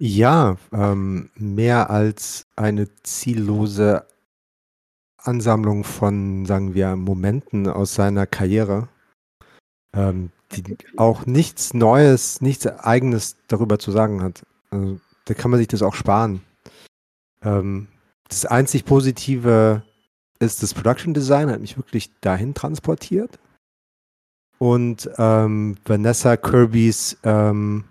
[0.00, 4.04] Ja, ähm, mehr als eine ziellose
[5.16, 8.88] Ansammlung von, sagen wir, Momenten aus seiner Karriere,
[9.94, 14.42] ähm, die auch nichts Neues, nichts Eigenes darüber zu sagen hat.
[14.70, 16.42] Also, da kann man sich das auch sparen.
[17.42, 17.88] Ähm,
[18.28, 19.82] das einzig Positive
[20.38, 23.38] ist das Production Design, hat mich wirklich dahin transportiert.
[24.58, 27.84] Und ähm, Vanessa Kirbys ähm,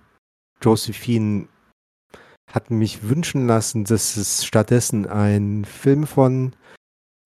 [0.62, 1.48] Josephine
[2.52, 6.56] hat mich wünschen lassen, dass es stattdessen einen Film von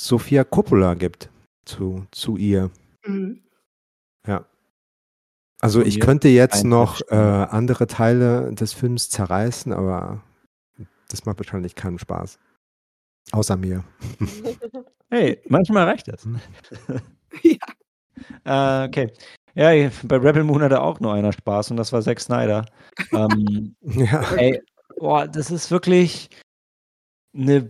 [0.01, 1.29] Sofia Coppola gibt
[1.65, 2.71] zu, zu ihr.
[3.05, 3.41] Mhm.
[5.63, 10.21] Also ich könnte jetzt noch äh, andere Teile des Films zerreißen, aber
[11.07, 12.37] das macht wahrscheinlich keinen Spaß.
[13.31, 13.83] Außer mir.
[15.09, 16.27] Hey, manchmal reicht das.
[17.43, 18.83] Ja.
[18.83, 19.13] Äh, okay.
[19.53, 22.65] Ja, bei Rebel Moon hatte auch nur einer Spaß und das war Zack Snyder.
[23.11, 24.21] ähm, Ja.
[24.33, 24.59] ey,
[24.97, 26.29] boah, das ist wirklich
[27.37, 27.69] eine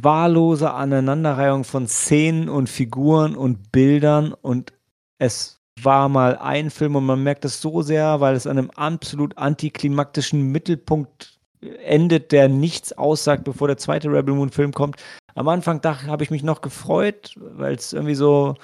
[0.00, 4.72] wahllose Aneinanderreihung von Szenen und Figuren und Bildern und
[5.18, 8.70] es war mal ein Film und man merkt es so sehr, weil es an einem
[8.70, 11.38] absolut antiklimaktischen Mittelpunkt
[11.84, 14.96] endet, der nichts aussagt, bevor der zweite Rebel Moon Film kommt.
[15.34, 18.54] Am Anfang habe ich mich noch gefreut, weil es irgendwie so,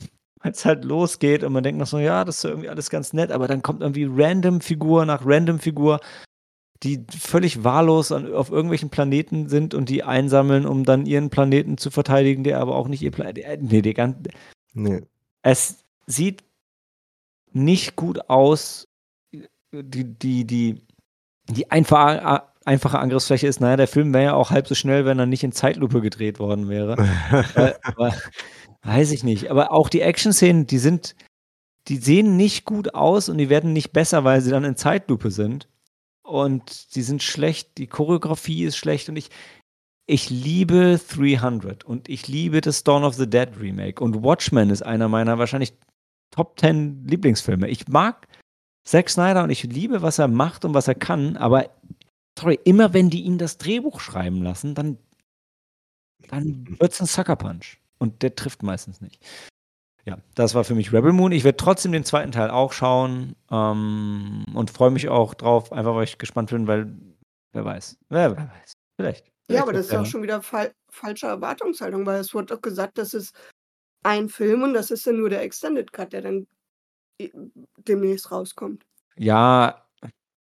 [0.42, 3.12] weil es halt losgeht und man denkt noch so, ja, das ist irgendwie alles ganz
[3.12, 6.00] nett, aber dann kommt irgendwie random Figur nach random Figur
[6.82, 11.78] die völlig wahllos an, auf irgendwelchen Planeten sind und die einsammeln, um dann ihren Planeten
[11.78, 13.38] zu verteidigen, der aber auch nicht ihr Planet.
[13.38, 14.18] Äh, nee, die ganze,
[14.74, 15.02] Nee.
[15.42, 16.44] es sieht
[17.52, 18.88] nicht gut aus.
[19.72, 20.82] Die, die, die,
[21.48, 25.18] die einfache, einfache Angriffsfläche ist, naja, der Film wäre ja auch halb so schnell, wenn
[25.18, 26.96] er nicht in Zeitlupe gedreht worden wäre.
[27.54, 28.14] äh, aber,
[28.82, 29.50] weiß ich nicht.
[29.50, 31.14] Aber auch die Action-Szenen, die sind,
[31.88, 35.30] die sehen nicht gut aus und die werden nicht besser, weil sie dann in Zeitlupe
[35.30, 35.68] sind.
[36.22, 39.28] Und die sind schlecht, die Choreografie ist schlecht und ich,
[40.06, 44.82] ich liebe 300 und ich liebe das Dawn of the Dead Remake und Watchmen ist
[44.82, 45.74] einer meiner wahrscheinlich
[46.30, 47.68] Top 10 Lieblingsfilme.
[47.68, 48.26] Ich mag
[48.84, 51.70] Zack Snyder und ich liebe, was er macht und was er kann, aber
[52.38, 54.98] sorry, immer wenn die ihn das Drehbuch schreiben lassen, dann,
[56.28, 57.80] dann wird es ein Sucker Punch.
[57.98, 59.24] Und der trifft meistens nicht.
[60.04, 61.32] Ja, das war für mich Rebel Moon.
[61.32, 65.94] Ich werde trotzdem den zweiten Teil auch schauen ähm, und freue mich auch drauf, einfach
[65.94, 66.94] weil ich gespannt bin, weil
[67.52, 67.96] wer weiß.
[68.10, 68.72] Wer, weiß.
[68.96, 69.26] Vielleicht.
[69.26, 70.04] Ja, Vielleicht aber das ist auch ja.
[70.04, 73.34] schon wieder fal falsche Erwartungshaltung, weil es wurde doch gesagt, das ist
[74.04, 76.46] ein Film und das ist dann nur der Extended Cut, der dann
[77.20, 77.32] i-
[77.88, 78.84] demnächst rauskommt.
[79.16, 79.82] Ja,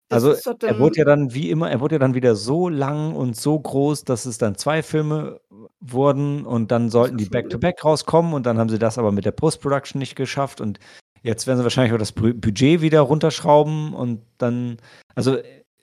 [0.10, 3.14] Das also er wurde ja dann wie immer, er wurde ja dann wieder so lang
[3.16, 5.40] und so groß, dass es dann zwei Filme
[5.80, 7.26] wurden und dann sollten die.
[7.30, 10.80] Back-to-Back rauskommen und dann haben sie das aber mit der Post-Production nicht geschafft und
[11.24, 14.78] jetzt werden sie wahrscheinlich auch das Bu- Budget wieder runterschrauben und dann,
[15.16, 15.38] also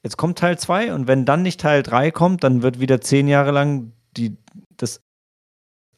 [0.05, 3.29] jetzt kommt Teil 2 und wenn dann nicht Teil 3 kommt, dann wird wieder zehn
[3.29, 4.37] Jahre lang die,
[4.77, 5.01] das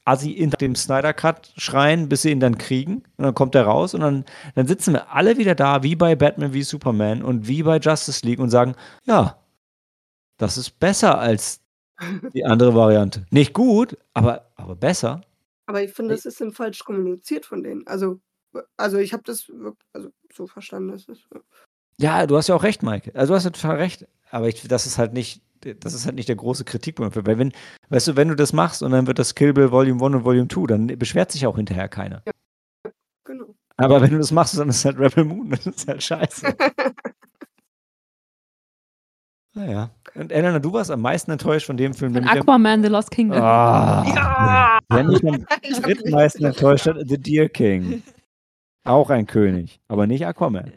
[0.04, 3.02] Assi in dem Snyder Cut schreien, bis sie ihn dann kriegen.
[3.16, 4.24] Und dann kommt er raus und dann,
[4.54, 8.24] dann sitzen wir alle wieder da, wie bei Batman wie Superman und wie bei Justice
[8.26, 8.74] League und sagen,
[9.04, 9.38] ja,
[10.38, 11.60] das ist besser als
[12.34, 13.26] die andere Variante.
[13.30, 15.20] Nicht gut, aber, aber besser.
[15.66, 17.86] Aber ich finde, das ist dann falsch kommuniziert von denen.
[17.86, 18.20] Also,
[18.76, 19.50] also ich habe das
[19.92, 21.20] also so verstanden, dass es
[21.98, 23.12] Ja, du hast ja auch recht, Mike.
[23.14, 24.08] Also du hast ja total recht.
[24.30, 27.16] Aber ich, das ist halt nicht, das ist halt nicht der große Kritikpunkt.
[27.26, 27.52] Weil wenn,
[27.88, 30.24] weißt du, wenn du das machst und dann wird das Kill Bill Volume 1 und
[30.24, 32.22] Volume 2, dann beschwert sich auch hinterher keiner.
[33.24, 33.54] genau.
[33.76, 36.54] Aber wenn du das machst, dann ist halt Rebel Moon, das ist halt scheiße.
[39.52, 39.90] Naja.
[40.14, 43.42] Und Elena, du warst am meisten enttäuscht von dem Film, Von Aquaman, The Lost Kingdom.
[43.42, 44.78] ah, ja!
[44.92, 45.44] der mich am
[45.82, 48.02] drittmeisten enttäuscht hat, The Deer King.
[48.84, 50.72] Auch ein König, aber nicht Aquaman.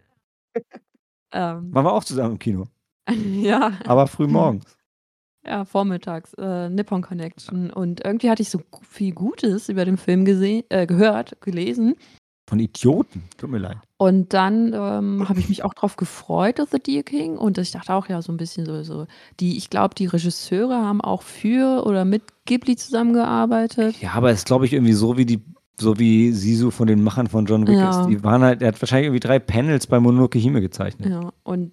[1.31, 2.67] Ähm, Waren wir auch zusammen im Kino,
[3.41, 4.78] ja, aber früh morgens.
[5.45, 7.70] ja, vormittags, äh, Nippon Connection.
[7.72, 11.95] Und irgendwie hatte ich so viel Gutes über den Film gesehen, äh, gehört, gelesen.
[12.49, 13.78] Von Idioten, tut mir leid.
[13.97, 17.38] Und dann ähm, habe ich mich auch drauf gefreut, auf The Deer King.
[17.38, 19.08] Und ich dachte auch, ja, so ein bisschen so, so
[19.39, 23.95] die, ich glaube, die Regisseure haben auch für oder mit Ghibli zusammengearbeitet.
[24.01, 25.41] Ja, aber es ist, glaube ich, irgendwie so wie die,
[25.80, 27.89] so wie Sisu von den Machern von John Wick Ja.
[28.01, 28.10] ist.
[28.10, 31.10] Die waren halt, er hat wahrscheinlich irgendwie drei Panels bei Mononoke Hime gezeichnet.
[31.10, 31.72] Ja, und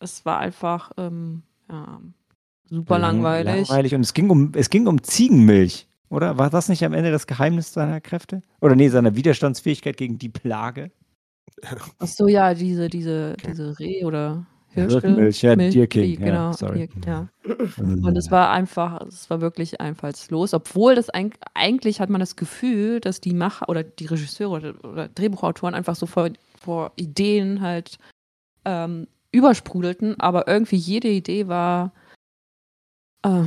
[0.00, 2.00] es war einfach ähm, ja,
[2.68, 3.68] super langweilig.
[3.68, 3.94] Langweilig.
[3.94, 5.86] Und es ging um, es ging um Ziegenmilch.
[6.10, 8.42] Oder war das nicht am Ende das Geheimnis seiner Kräfte?
[8.60, 10.90] Oder nee, seiner Widerstandsfähigkeit gegen die Plage?
[11.98, 15.42] Ach so, ja, diese, diese, diese Reh- oder Hirschmilch.
[15.42, 16.52] Ja, Deer King, ja, genau.
[16.52, 16.88] sorry.
[17.04, 17.28] Deer- ja.
[17.78, 22.36] Und es war einfach, es war wirklich einfallslos, obwohl das eig eigentlich hat man das
[22.36, 26.30] Gefühl, dass die Macher oder die Regisseure oder, oder Drehbuchautoren einfach so vor,
[26.60, 27.98] vor Ideen halt
[28.64, 31.92] ähm, übersprudelten, aber irgendwie jede Idee war
[33.22, 33.44] äh,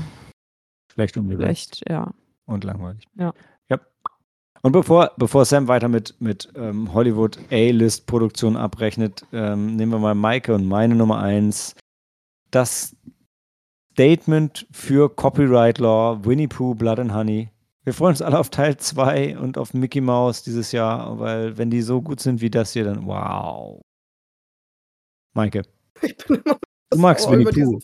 [0.92, 2.14] Schlecht umgesetzt schlecht, ja.
[2.46, 3.08] und langweilig.
[3.16, 3.34] Ja.
[3.70, 3.80] ja.
[4.62, 10.16] Und bevor, bevor Sam weiter mit, mit ähm, Hollywood A-List-Produktion abrechnet, ähm, nehmen wir mal
[10.16, 11.76] Maike und meine Nummer eins.
[12.52, 12.96] Das
[13.94, 17.50] Statement für Copyright Law, Winnie Pooh, Blood and Honey.
[17.84, 21.72] Wir freuen uns alle auf Teil 2 und auf Mickey Mouse dieses Jahr, weil wenn
[21.72, 23.82] die so gut sind wie das hier, dann wow.
[25.34, 25.64] Maike,
[26.02, 26.60] Ich bin immer
[26.90, 27.80] du magst Winnie Pooh.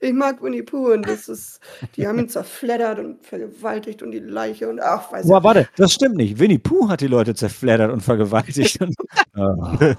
[0.00, 1.60] Ich mag Winnie Pooh und das ist,
[1.94, 5.44] die haben ihn zerfleddert und vergewaltigt und die Leiche und ach, weiß Boah, ich.
[5.44, 6.38] warte, das stimmt nicht.
[6.38, 8.80] Winnie Pooh hat die Leute zerfleddert und vergewaltigt.
[8.80, 8.94] Und,
[9.34, 9.96] Ah.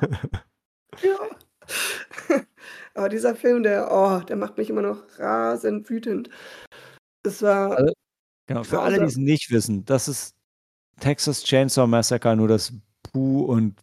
[1.02, 1.18] Ja.
[2.96, 6.30] Aber dieser Film, der, oh, der macht mich immer noch rasend wütend.
[7.24, 7.94] Es war, Also,
[8.48, 10.34] Genau, für alle, die es nicht wissen, das ist
[11.02, 12.74] Texas Chainsaw Massacre, nur dass
[13.04, 13.76] Pooh und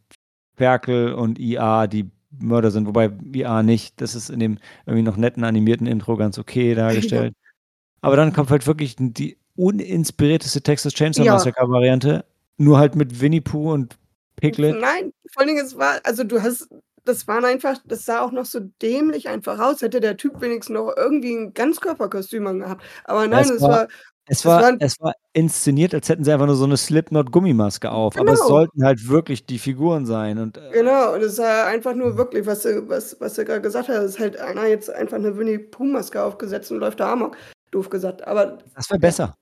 [0.57, 4.01] Ferkel und IA die Mörder sind, wobei IA nicht.
[4.01, 7.35] Das ist in dem irgendwie noch netten animierten Intro ganz okay dargestellt.
[8.01, 11.33] Aber dann kommt halt wirklich die uninspirierteste Texas Chainsaw Ja.
[11.35, 12.25] Massacre Variante,
[12.59, 13.97] nur halt mit Winnie Pooh und
[14.37, 14.79] Piglet.
[14.81, 16.69] Nein, vor allen Dingen, es war, also du hast,
[17.05, 19.83] das waren einfach, das sah auch noch so dämlich einfach aus.
[19.83, 22.83] Hätte der Typ wenigstens noch irgendwie ein Ganzkörperkostüm angehabt.
[23.05, 23.89] Aber nein, Es war- war
[24.27, 28.17] Es war, war es war inszeniert, als hätten sie einfach nur so eine Slipknot-Gummimaske auf.
[28.17, 28.49] Aber es Genau.
[28.49, 30.39] sollten halt wirklich die Figuren sein.
[30.39, 33.61] Und äh, Genau, und es ja einfach nur wirklich, was du, was, was du gerade
[33.61, 37.37] gesagt hast, ist halt einer jetzt einfach eine Winnie Pooh-Maske aufgesetzt und läuft da Amok.
[37.71, 38.27] Doof gesagt.
[38.27, 39.35] Aber das wäre besser.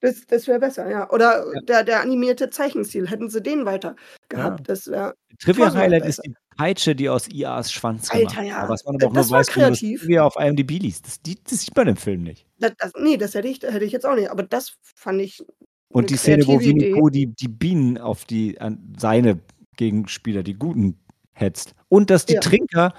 [0.00, 1.10] Das, das wäre besser, ja.
[1.10, 1.60] Oder Ja.
[1.62, 3.96] der, der animierte Zeichenstil, hätten sie den weiter
[4.28, 4.68] gehabt.
[4.68, 8.68] Das wäre Trivia-Highlight ist die Peitsche, die aus IAs Schwanz gemacht Alter, ja.
[8.68, 10.00] Was man aber auch Das nur war weiß, kreativ.
[10.02, 11.06] Trivia auf IMDb liest.
[11.06, 12.46] Das, die, das sieht man im Film nicht.
[12.58, 14.30] Das, das, nee, das hätte ich, hätte ich jetzt auch nicht.
[14.30, 15.42] Aber das fand ich
[15.90, 16.58] Und die Szene, wo.
[16.58, 19.40] Pooh die, die Bienen auf die, an seine
[19.76, 20.98] Gegenspieler, die Guten,
[21.32, 21.74] hetzt.
[21.88, 22.40] Und dass die Ja.
[22.40, 22.92] Trinker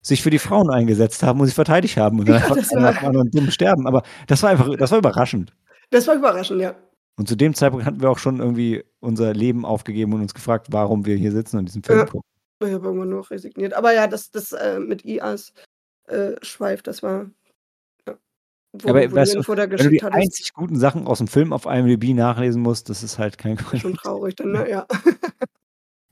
[0.00, 3.08] sich für die Frauen eingesetzt haben und sie verteidigt haben und dann Ja, einfach war-
[3.08, 3.86] anderen dumm sterben.
[3.86, 5.52] Aber das war einfach, das war überraschend.
[5.94, 6.74] Das war überraschend, ja.
[7.16, 10.66] Und zu dem Zeitpunkt hatten wir auch schon irgendwie unser Leben aufgegeben und uns gefragt,
[10.70, 12.04] warum wir hier sitzen und diesen Film Ja.
[12.06, 12.28] gucken.
[12.60, 13.74] Ich habe irgendwann nur resigniert.
[13.74, 15.52] Aber ja, das, das äh, mit IAs
[16.08, 17.30] äh, Schweif, das war.
[18.08, 18.16] Ja.
[18.72, 21.52] Wo, Aber wo weißt du, Wenn du die hattest, einzig guten Sachen aus dem Film
[21.52, 24.68] auf IMDb nachlesen musst, das ist halt kein ist schon traurig dann, ne?
[24.68, 24.86] Ja.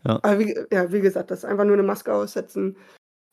[0.04, 0.18] Ja.
[0.24, 2.76] Aber wie, ja, wie gesagt, das ist einfach nur eine Maske aussetzen.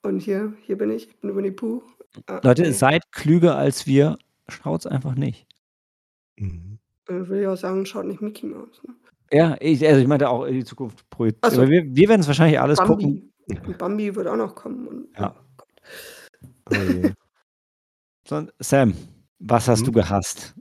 [0.03, 1.81] Und hier, hier bin ich, ich bin Winnie Pooh.
[2.27, 2.71] Ah, Leute, nee.
[2.73, 5.47] seid klüger als wir, schaut's einfach nicht.
[6.39, 6.79] Mhm.
[7.07, 8.81] Äh, will ich auch sagen, schaut nicht Mickey Mouse.
[8.87, 8.95] Ne?
[9.31, 11.43] Ja, ich, also ich meinte auch in die Zukunft projiziert.
[11.43, 11.61] Ach so.
[11.61, 13.31] Aber wir, wir werden es wahrscheinlich alles gucken.
[13.47, 13.67] Bambi.
[13.67, 14.87] Und Bambi wird auch noch kommen.
[14.87, 15.35] Und, Ja.
[16.71, 17.11] Oh je.
[18.27, 18.93] So, Sam,
[19.39, 19.85] was hast Hm?
[19.85, 20.53] du gehasst?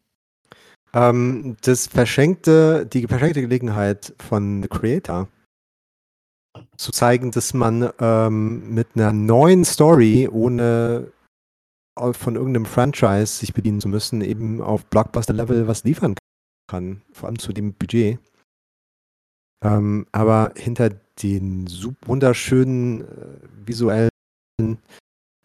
[0.94, 5.28] ähm, das verschenkte, die verschenkte Gelegenheit von The Creator
[6.78, 11.12] zu zeigen, dass man ähm, mit einer neuen Story, ohne
[12.12, 16.14] von irgendeinem Franchise sich bedienen zu müssen, eben auf Blockbuster-Level was liefern
[16.68, 18.18] kann, vor allem zu dem Budget.
[19.62, 20.90] Ähm, aber hinter
[21.22, 21.66] den
[22.02, 24.10] wunderschönen äh, visuellen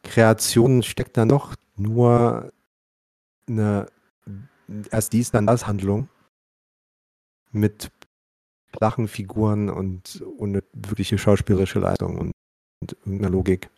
[0.04, 2.52] Kreationen steckt da noch nur
[3.48, 3.88] eine
[4.92, 6.10] erst dies, dann das Handlung
[7.52, 7.92] mit
[8.76, 12.32] flachen Figuren und ohne wirkliche schauspielerische Leistung und,
[12.82, 13.70] und irgendeiner Logik.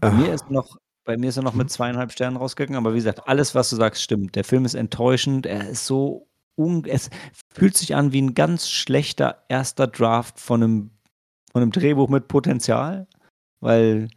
[0.00, 0.12] Bei Ah.
[0.12, 3.26] mir ist noch, bei mir ist er noch mit zweieinhalb Sternen rausgegangen, aber wie gesagt,
[3.28, 4.34] alles, was du sagst, stimmt.
[4.36, 7.10] Der Film ist enttäuschend, er ist so un es
[7.52, 10.90] fühlt sich an wie ein ganz schlechter erster Draft von einem,
[11.52, 13.06] von einem Drehbuch mit Potenzial,
[13.60, 14.08] weil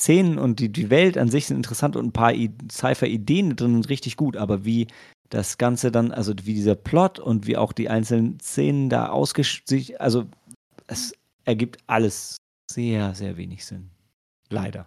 [0.00, 2.32] Szenen und die, die Welt an sich sind interessant und ein paar
[2.70, 4.86] Cypher-Ideen drin sind richtig gut, aber wie
[5.28, 9.62] das Ganze dann, also wie dieser Plot und wie auch die einzelnen Szenen da ausgesch
[9.66, 10.26] sich, also
[10.86, 11.12] es
[11.44, 12.36] ergibt alles
[12.70, 13.90] sehr, sehr wenig Sinn.
[14.50, 14.86] Leider.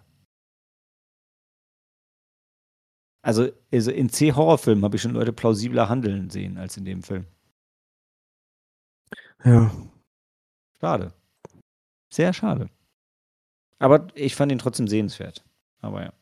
[3.26, 7.26] Also, also in C-Horrorfilmen habe ich schon Leute plausibler handeln sehen als in dem Film.
[9.44, 9.72] Ja.
[10.80, 11.12] Schade.
[12.08, 12.70] Sehr schade.
[13.80, 15.44] Aber ich fand ihn trotzdem sehenswert.
[15.80, 16.12] Aber ja.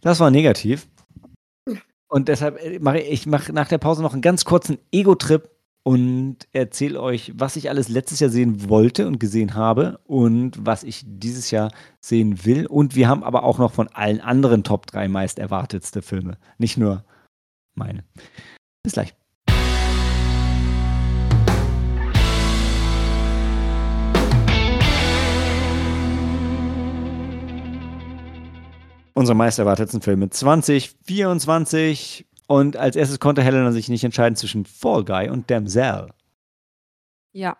[0.00, 0.88] Das war negativ.
[2.06, 5.50] Und deshalb äh, mache ich, ich mache nach der Pause noch einen ganz kurzen Ego-Trip
[5.82, 10.84] und erzähle euch, was ich alles letztes Jahr sehen wollte und gesehen habe und was
[10.84, 12.66] ich dieses Jahr sehen will.
[12.66, 16.36] Und wir haben aber auch noch von allen anderen Top 3 meist erwartetste Filme.
[16.58, 17.04] Nicht nur
[17.74, 18.04] meine.
[18.82, 19.14] Bis gleich.
[29.18, 32.27] Unsere meist erwartetsten Filme 2024.
[32.48, 36.08] Und als erstes konnte Helena sich nicht entscheiden zwischen Fall Guy und Damsel.
[37.32, 37.56] Ja.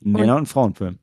[0.00, 0.98] Männer- und Frauenfilm.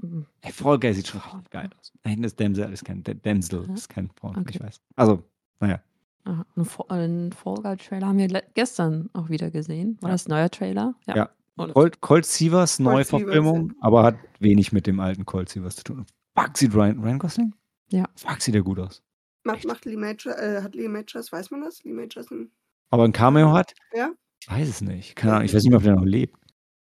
[0.00, 0.26] Mhm.
[0.42, 1.20] Hey, Fall Guy sieht schon
[1.50, 1.92] geil aus.
[2.04, 3.74] Nein, das Damsel ist kein Damsel, Ja?
[3.74, 4.56] ist kein Frauenfilm, Okay.
[4.58, 4.80] ich weiß.
[4.96, 5.22] Also,
[5.60, 5.80] naja.
[6.24, 9.98] Aha, einen Fa- einen Fall Guy Trailer haben wir gestern auch wieder gesehen.
[10.00, 10.14] War Ja.
[10.14, 10.94] das ein neuer Trailer?
[11.06, 11.30] Ja.
[11.56, 15.76] Und Colt, Colt Sievers Colt Neuverfilmung, Sievers, aber hat wenig mit dem alten Colt Sievers
[15.76, 16.06] zu tun.
[16.36, 17.54] Fuck, sieht Ryan, Ryan Gosling?
[17.90, 18.06] Ja.
[18.16, 19.02] Fuck, sieht der gut aus.
[19.44, 21.82] Macht, macht Lee Major, äh, hat Lee Majors, weiß man das?
[21.84, 22.50] Lee Majors ein,
[22.90, 23.74] Aber ein Cameo hat?
[23.94, 24.10] Ja.
[24.40, 25.16] Ich weiß es nicht.
[25.16, 26.36] Keine Ahnung, ich weiß nicht mehr, ob der noch lebt.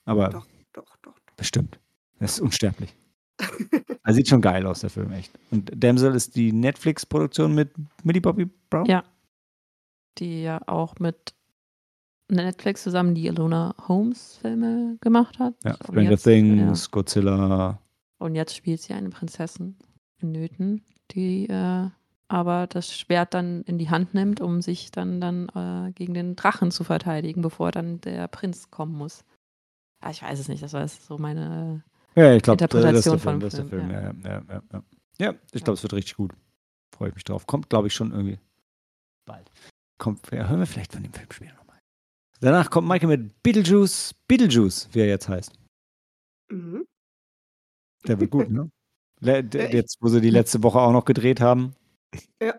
[0.05, 1.15] Aber Doch, doch, doch.
[1.37, 1.79] bestimmt.
[2.19, 2.95] Er ist unsterblich.
[4.05, 5.33] Er sieht schon geil aus, der Film, echt.
[5.53, 7.71] Und Damsel ist die Netflix-Produktion mit
[8.03, 8.85] Millie Bobby Brown?
[8.87, 9.05] Ja.
[10.19, 11.35] die ja auch mit
[12.29, 15.55] Netflix zusammen die Alona Holmes Filme gemacht hat.
[15.63, 17.37] Ja, Und Stranger jetzt, Things, Godzilla.
[17.37, 17.79] Ja.
[18.19, 19.77] Und jetzt spielt sie eine Prinzessin
[20.19, 20.83] in Nöten,
[21.13, 21.89] die äh,
[22.33, 26.35] aber das Schwert dann in die Hand nimmt, um sich dann, dann äh, gegen den
[26.35, 29.23] Drachen zu verteidigen, bevor dann der Prinz kommen muss.
[30.01, 31.85] Ah, ich weiß es nicht, das war jetzt so meine.
[32.15, 33.33] Ja, ich glaube, das ist der Interpretation Film.
[33.35, 34.23] von Das ist der Film, Film.
[34.25, 34.83] Ja, ja, ja, ja, ja.
[35.19, 36.33] ja ich glaube, es wird richtig gut.
[36.97, 37.47] Freue ich mich drauf.
[37.47, 38.39] Kommt, glaube ich, schon irgendwie
[39.27, 39.51] bald.
[39.99, 41.81] Kommt, ja, hören wir vielleicht von dem Film später nochmal.
[42.41, 45.53] Danach kommt Michael mit Beetlejuice, Beetlejuice, wie er jetzt heißt.
[46.51, 46.87] Mhm.
[48.07, 48.71] Der wird gut, ne?
[49.23, 51.77] Jetzt, wo sie die letzte Woche auch noch gedreht haben.
[52.39, 52.55] Da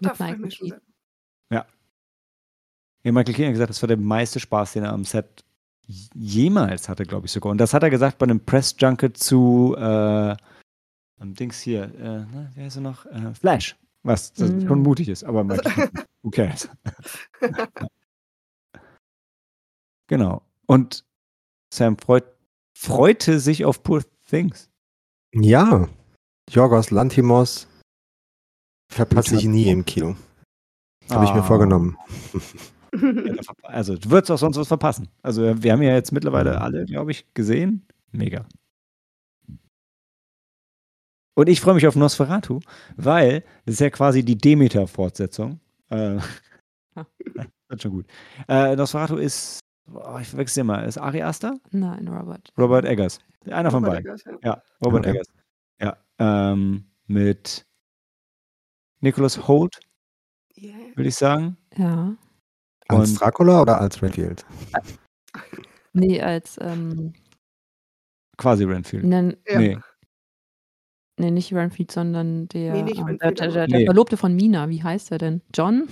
[0.00, 0.68] Mit ich Michael Keaton.
[0.68, 0.80] sehr.
[3.02, 5.44] Ja, Michael Keaton hat gesagt, das war der meiste Spaß, den er am Set
[6.14, 7.50] jemals hatte, glaube ich sogar.
[7.50, 10.36] Und das hat er gesagt bei einem Press Junket zu äh,
[11.22, 13.04] Dings hier, äh, na, wer ist er noch?
[13.06, 13.76] Äh, Flash.
[14.02, 14.66] Was das Mm.
[14.66, 15.90] schon mutig ist, aber Michael
[16.22, 16.68] who cares?
[20.08, 20.42] Genau.
[20.66, 21.04] Und
[21.72, 22.24] Sam freut,
[22.74, 24.70] freute sich auf Poor Things.
[25.34, 25.88] Ja,
[26.48, 27.66] Jorgos Lantimos
[28.90, 30.16] verpasse ich nie im Kino.
[31.10, 31.44] Habe ich mir Ah.
[31.44, 31.96] vorgenommen.
[33.62, 35.06] Also, du würdest auch sonst was verpassen.
[35.22, 37.86] Also, wir haben ja jetzt mittlerweile alle, glaube ich, gesehen.
[38.10, 38.44] Mega.
[41.36, 42.58] Und ich freue mich auf Nosferatu,
[42.96, 45.60] weil das ist ja quasi die Demeter-Fortsetzung.
[45.90, 46.18] Äh,
[46.96, 47.06] Ah.
[47.68, 48.06] wird schon gut.
[48.48, 49.60] Äh, Nosferatu ist,
[49.92, 51.60] oh, ich verwechsel immer, ist Ari Aster?
[51.70, 52.52] Nein, Robert.
[52.58, 53.20] Robert Eggers.
[53.48, 54.06] Einer von Robert beiden.
[54.18, 54.38] Eggers, ja.
[54.54, 55.10] Ja, Robert Okay.
[55.10, 55.28] Eggers.
[55.80, 57.64] Ja, ähm, mit
[59.00, 59.80] Nicholas Holt,
[60.56, 60.74] Yeah.
[60.94, 61.56] würde ich sagen.
[61.76, 62.14] Ja.
[62.88, 64.44] Als Und- Dracula oder als Redfield?
[65.92, 67.12] Nee, als, ähm,
[68.36, 69.04] Quasi Renfield.
[69.04, 69.58] nein, Ja.
[69.58, 69.78] Nee.
[71.18, 73.84] nee, nicht Renfield, sondern der, Nee, nicht ähm, Renfield, der, der, der, der Nee.
[73.86, 74.68] Verlobte von Mina.
[74.68, 75.42] Wie heißt er denn?
[75.52, 75.88] John?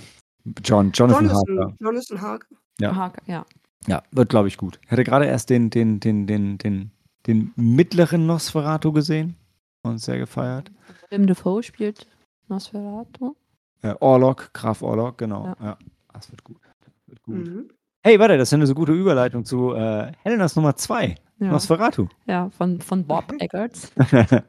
[0.63, 1.75] John, Jonathan Jonathan, Harker.
[1.81, 2.47] Jonathan Harker.
[2.79, 2.95] Ja.
[2.95, 3.45] Harker, ja.
[3.87, 4.79] Ja, wird, glaube ich, gut.
[4.85, 6.91] Ich hatte gerade erst den, den, den, den, den,
[7.27, 9.35] den mittleren Nosferatu gesehen
[9.83, 10.71] und sehr gefeiert.
[11.09, 12.07] Willem Dafoe spielt
[12.49, 13.35] Nosferatu.
[13.81, 15.45] Äh, Orlok, Graf Orlok, genau.
[15.45, 15.55] Ja.
[15.61, 15.77] Ja.
[16.13, 16.57] das wird gut.
[16.83, 17.35] Das wird gut.
[17.35, 17.69] Mhm.
[18.03, 22.07] Hey, warte, das ist eine so gute Überleitung zu äh, Helenas Nummer 2, Ja, Nosferatu.
[22.25, 23.91] ja von, von Bob Eggers.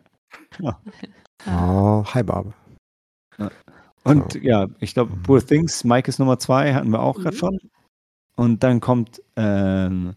[0.61, 0.81] Ja.
[1.47, 2.53] Oh, hi Bob.
[4.05, 4.39] und So.
[4.39, 7.39] ja, ich glaube, Poor Things, Mike ist Nummer 2, hatten wir auch gerade Mhm.
[7.39, 7.59] schon.
[8.37, 10.15] Und dann kommt ähm,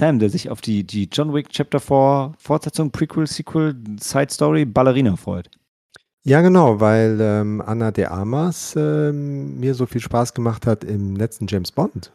[0.00, 4.64] Sam, der sich auf die, die John Wick Chapter 4 Fortsetzung, Prequel, Sequel, Side Story,
[4.64, 5.48] Ballerina freut.
[6.24, 11.16] Ja, genau, weil ähm, Anna de Armas ähm, mir so viel Spaß gemacht hat im
[11.16, 12.12] letzten James Bond.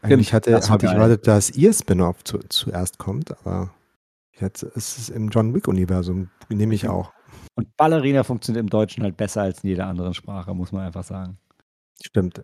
[0.00, 3.74] Eigentlich hatte, das hatte ich erwartet, dass ihr Spin-off zu, zuerst kommt, aber
[4.38, 7.12] jetzt ist es im John Wick-Universum, nehme ich auch.
[7.54, 11.04] Und Ballerina funktioniert im Deutschen halt besser als in jeder anderen Sprache, muss man einfach
[11.04, 11.38] sagen.
[12.02, 12.42] Stimmt.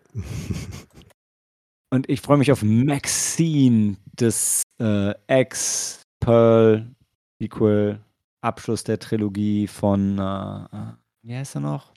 [1.91, 7.99] Und ich freue mich auf Maxine, das äh, Ex-Pearl-Sequel,
[8.43, 11.93] Abschluss der Trilogie von, äh, äh, wie heißt er noch?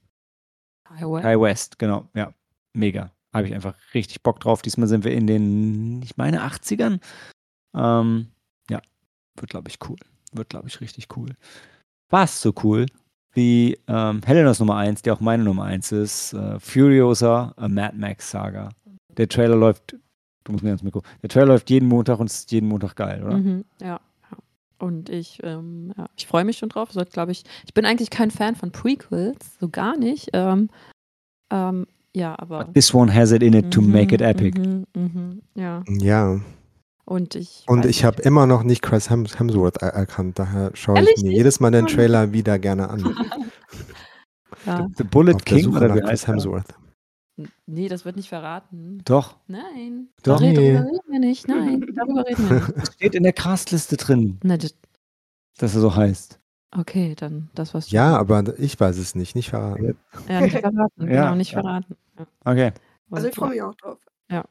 [0.88, 1.22] Highway.
[1.22, 2.32] Kai West, genau, ja,
[2.72, 3.10] mega.
[3.32, 4.62] Habe ich einfach richtig Bock drauf.
[4.62, 7.00] Diesmal sind wir in den, ich meine, 80ern.
[7.74, 8.28] Ähm,
[8.70, 8.80] ja,
[9.36, 9.98] wird, glaube ich, cool.
[10.32, 11.30] Wird, glaube ich, richtig cool.
[12.08, 12.86] Fast so cool
[13.32, 16.32] wie ähm, Helenas Nummer 1, die auch meine Nummer 1 ist.
[16.32, 18.70] Äh, Furiosa, a Mad Max Saga.
[19.16, 19.96] Der Trailer läuft,
[20.44, 23.22] du musst mir ins Mikro, der Trailer läuft jeden Montag und ist jeden Montag geil,
[23.22, 23.36] oder?
[23.36, 24.00] Mhm, ja.
[24.78, 26.94] Und ich, ähm, ja, ich freue mich schon drauf.
[26.94, 30.30] Wird, glaube ich, ich bin eigentlich kein Fan von Prequels, so gar nicht.
[30.32, 30.68] Ähm,
[31.50, 32.64] ähm, ja, aber.
[32.64, 34.58] But this one has it in it to make it Mhm, epic.
[34.58, 35.82] Mhm, mhm, ja.
[35.88, 36.40] Ja,
[37.04, 37.64] Und ich.
[37.66, 41.32] und ich habe immer noch nicht Chris Hems Hemsworth er erkannt, daher schaue ich mir
[41.32, 43.16] jedes Mal den Trailer wieder gerne an.
[44.64, 44.88] Ja.
[44.96, 46.26] The Bullet Auf der King Suche oder Chris?
[46.26, 46.74] Hemsworth.
[47.66, 49.02] Nee, das wird nicht verraten.
[49.04, 50.08] Doch, Nein.
[50.22, 50.38] Doch.
[50.40, 50.76] Darüber Nee.
[50.78, 51.46] reden wir nicht.
[51.48, 52.76] Nein, darüber reden wir nicht.
[52.76, 54.74] das steht in der Castliste drin, Na, das,
[55.58, 56.40] dass er so heißt.
[56.76, 57.96] okay, dann das, was du.
[57.96, 59.96] Ja, aber ich weiß es nicht, nicht verraten.
[60.28, 60.90] Ja, nicht verraten.
[61.00, 61.60] Ja, genau, nicht ja.
[61.60, 61.96] verraten.
[62.18, 62.26] Ja.
[62.44, 62.72] Okay.
[63.10, 63.98] Also ich freue mich auch drauf.
[64.30, 64.44] ja,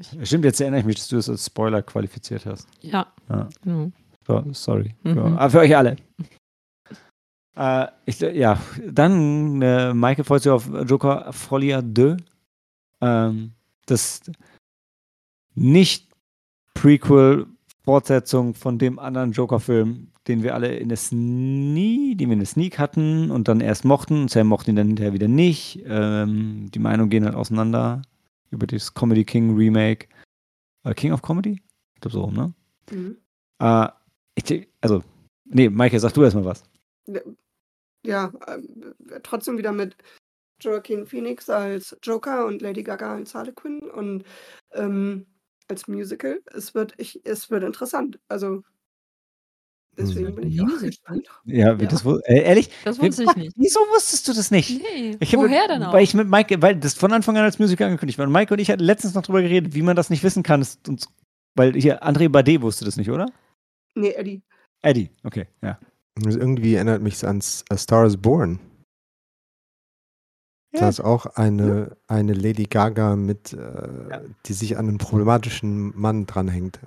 [0.00, 2.68] ich, Stimmt, jetzt erinnere ich mich, dass du es als Spoiler qualifiziert hast.
[2.80, 3.06] ja.
[3.28, 3.48] Ja.
[3.62, 3.90] genau.
[4.26, 4.94] So, sorry.
[5.04, 5.14] Mhm.
[5.14, 5.96] Für, ah, für euch alle.
[7.58, 12.16] Äh, ich, ja, dann, äh, Michael freut sich auf Joker Folia 2.
[13.00, 13.52] Ähm,
[13.86, 14.20] das
[15.54, 16.08] nicht
[16.74, 22.46] Prequel-Fortsetzung von dem anderen Joker-Film, den wir alle in der Sneak, den wir in der
[22.46, 24.28] Sneak hatten und dann erst mochten.
[24.28, 25.82] Sam mochte ihn dann hinterher wieder nicht.
[25.84, 28.02] Ähm, die Meinungen gehen halt auseinander
[28.52, 30.06] über das Comedy King Remake.
[30.84, 31.60] Äh, King of Comedy?
[31.94, 32.52] Ich glaube so rum, ne?
[32.92, 33.16] Mhm.
[33.58, 33.88] Äh,
[34.36, 35.02] ich, also,
[35.46, 36.62] nee, Michael, sag du erstmal was.
[38.08, 39.94] Ja, ähm, trotzdem wieder mit
[40.60, 44.24] Joaquin Phoenix als Joker und Lady Gaga als Harley Quinn und
[44.72, 45.26] ähm,
[45.68, 46.40] als Musical.
[46.46, 48.18] Es wird, ich, es wird interessant.
[48.28, 48.62] Also
[49.96, 50.34] deswegen Hm.
[50.36, 51.28] bin ich auch gespannt.
[51.44, 51.90] Ja, wie Ja.
[51.90, 52.22] das wohl.
[52.24, 52.70] Äh, ehrlich?
[52.84, 53.52] Das wusste ich nicht.
[53.56, 54.80] Wieso wusstest du das nicht?
[54.80, 55.92] Nee, Ich habe- woher denn auch?
[55.92, 58.26] Weil ich mit Mike, weil das von Anfang an als Musical angekündigt war.
[58.26, 60.60] Und Mike und ich hatten letztens noch drüber geredet, wie man das nicht wissen kann.
[60.60, 61.08] Das uns,
[61.56, 63.26] weil hier, André Bade wusste das nicht, oder?
[63.94, 64.42] Nee, Eddie.
[64.80, 65.78] Eddie, okay, ja.
[66.22, 68.58] Das irgendwie erinnert mich an S- A Star is Born.
[70.74, 70.80] Ja.
[70.80, 76.26] Da ist auch eine, eine Lady Gaga mit, äh, die sich an einen problematischen Mann
[76.26, 76.78] dranhängt.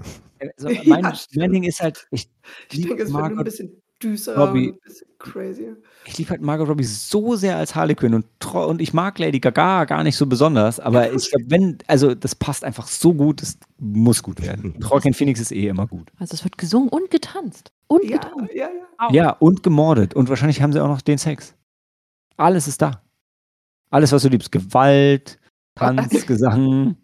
[0.57, 1.41] Also Ja, mein, stimmt.
[1.41, 2.29] mein Ding ist halt, ich
[2.69, 3.82] Ich liebe denke, es wird nur ein Margot, bisschen.
[4.03, 4.69] düsterer Robbie.
[4.69, 5.75] ein bisschen crazy.
[6.05, 9.39] Ich liebe halt Margot Robbie so sehr als Harley Quinn und, und ich mag Lady
[9.39, 13.41] Gaga gar nicht so besonders, aber ich glaube, wenn, also das passt einfach so gut,
[13.41, 14.75] das muss gut werden.
[14.79, 16.11] Joaquin Phoenix ist eh immer gut.
[16.19, 17.71] Also es wird gesungen und getanzt.
[17.91, 18.53] Und Ja, getanzt.
[18.53, 19.09] ja, ja.
[19.11, 20.13] Ja, und gemordet.
[20.13, 21.55] Und wahrscheinlich haben sie auch noch den Sex.
[22.37, 23.01] Alles ist da.
[23.89, 24.51] Alles, was du liebst.
[24.51, 25.39] Gewalt,
[25.75, 26.95] Tanz, Gesang,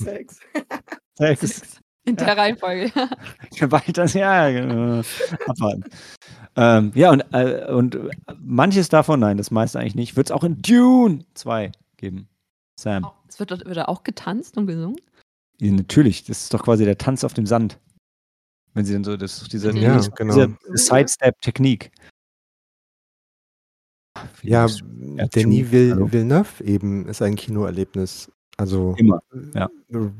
[0.00, 0.40] Sex.
[1.18, 1.80] Sex.
[2.04, 2.90] In der Reihenfolge.
[3.58, 5.02] Gewalt, das, ja, genau.
[5.46, 5.84] Abwarten.
[6.56, 7.98] ähm, ja, und, äh, und
[8.40, 12.28] manches davon, nein, das meiste eigentlich nicht, wird es auch in Dune 2 geben.
[12.80, 13.06] Sam.
[13.28, 14.96] Es wird, dort- wird da auch getanzt und gesungen.
[15.60, 17.78] Ja, natürlich, das ist doch quasi der Tanz auf dem Sand.
[18.74, 20.34] Wenn sie dann so, das ist diese, Ja, diese, genau.
[20.34, 21.90] diese Sidestep-Technik.
[24.42, 25.70] Ja, Ja, Denis.
[25.70, 28.30] Vill Villeneuve eben ist ein Kinoerlebnis.
[28.56, 29.22] Also Immer,
[29.54, 29.70] ja.
[29.92, 30.10] äh,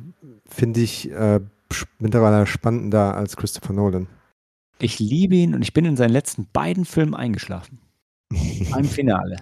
[0.48, 1.40] finde ich äh,
[1.98, 4.06] mittlerweile spannender als Christopher Nolan.
[4.78, 7.78] Ich liebe ihn und ich bin in seinen letzten beiden Filmen eingeschlafen.
[8.70, 9.36] Beim Finale.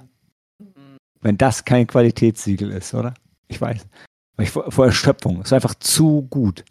[1.20, 3.14] Wenn das kein Qualitätssiegel ist, oder?
[3.48, 3.86] Ich weiß.
[4.38, 5.40] Ich vor, vor Erschöpfung.
[5.42, 6.64] Es war einfach zu gut,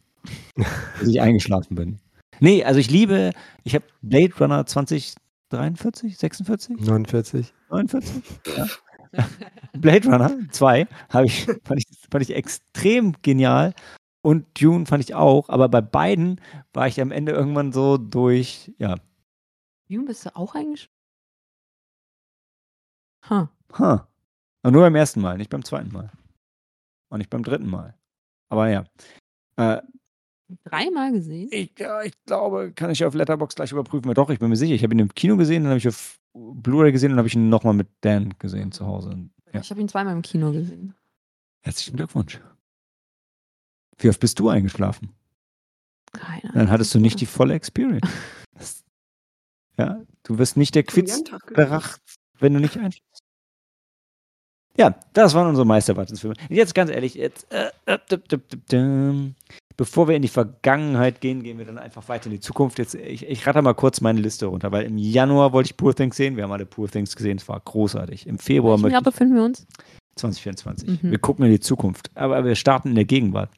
[0.55, 1.99] dass ich eingeschlafen bin.
[2.39, 3.31] Nee, also ich liebe,
[3.63, 7.53] ich habe Blade Runner 2043, 46, 49.
[7.69, 8.23] 49?
[8.57, 8.67] Ja.
[9.73, 13.73] Blade Runner 2 habe ich, fand ich, fand ich extrem genial.
[14.21, 16.41] Und Dune fand ich auch, aber bei beiden
[16.73, 18.95] war ich am Ende irgendwann so durch, ja,
[19.87, 20.93] Jung, bist du auch eingeschlafen?
[23.27, 23.47] Huh.
[23.77, 23.99] Huh.
[24.63, 26.11] Und nur beim ersten Mal, nicht beim zweiten Mal.
[27.09, 27.95] Und nicht beim dritten Mal.
[28.49, 28.85] Aber ja.
[29.55, 29.81] Äh,
[30.63, 31.49] Dreimal gesehen?
[31.51, 34.13] ich, ja, ich glaube, kann ich auf Letterbox gleich überprüfen.
[34.13, 34.73] Doch, ich bin mir sicher.
[34.73, 37.27] Ich habe ihn im Kino gesehen, dann habe ich auf Blu-ray gesehen und dann habe
[37.27, 39.29] ich ihn nochmal mit Dan gesehen zu Hause.
[39.53, 39.61] Ja.
[39.61, 40.95] Ich habe ihn zweimal im Kino gesehen.
[41.61, 42.41] Herzlichen Glückwunsch.
[43.97, 45.09] Wie oft bist du eingeschlafen?
[46.13, 46.55] Keine Ahnung.
[46.55, 48.07] Dann hattest du nicht die volle Experience.
[48.57, 48.83] Das,
[49.77, 51.23] ja, du wirst nicht der Quiz
[51.53, 52.01] beracht,
[52.39, 53.23] wenn du nicht einschläfst.
[54.77, 56.35] Ja, das waren unsere Meisterwartensfilme.
[56.49, 57.99] Und Jetzt ganz ehrlich, jetzt, äh, äh,
[59.79, 62.79] bevor wir in die Vergangenheit gehen, gehen wir dann einfach weiter in die Zukunft.
[62.79, 65.95] Jetzt, ich, ich ratter mal kurz meine Liste runter, weil im Januar wollte ich Poor
[65.95, 66.35] Things sehen.
[66.35, 68.27] Wir haben alle Poor Things gesehen, es war großartig.
[68.27, 69.65] Im Februar möchte Jahr befinden wir uns?
[70.17, 71.01] 2024.
[71.01, 71.11] Mhm.
[71.11, 73.51] Wir gucken in die Zukunft, aber wir starten in der Gegenwart.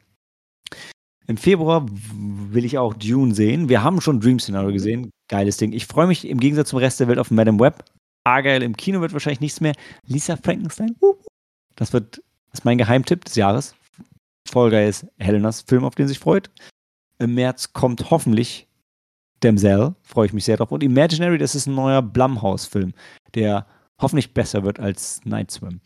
[1.26, 3.68] Im Februar will ich auch Dune sehen.
[3.68, 5.10] Wir haben schon Dream Scenario gesehen.
[5.28, 5.72] Geiles Ding.
[5.72, 7.84] Ich freue mich im Gegensatz zum Rest der Welt auf Madame Web.
[8.22, 9.72] Argyle im Kino wird wahrscheinlich nichts mehr.
[10.06, 10.94] Lisa Frankenstein.
[11.74, 12.18] Das wird
[12.52, 13.74] das ist mein Geheimtipp des Jahres.
[14.52, 16.50] Voll geil ist Helenas Film, auf den sich freut.
[17.18, 18.68] Im März kommt hoffentlich
[19.40, 19.94] Damsel.
[20.02, 20.70] Freue ich mich sehr drauf.
[20.70, 22.92] Und Imaginary, das ist ein neuer Blumhouse-Film,
[23.34, 23.66] der
[24.00, 25.80] hoffentlich besser wird als Night Swim.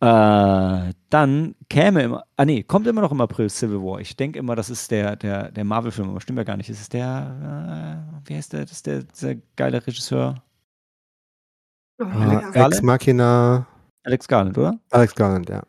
[0.00, 3.98] Äh, dann käme immer, ah nee, kommt immer noch im April Civil War.
[4.00, 6.68] Ich denke immer, das ist der, der, der Marvel-Film, aber stimmt ja gar nicht.
[6.68, 10.42] Es ist der, äh, wie heißt der, das ist der, dieser geile Regisseur,
[11.98, 12.40] Oh, Ah, ja.
[12.50, 12.74] Garland?
[12.74, 13.66] Ex Machina,
[14.04, 14.78] Alex Garland, oder?
[14.90, 15.62] Alex Garland, ja.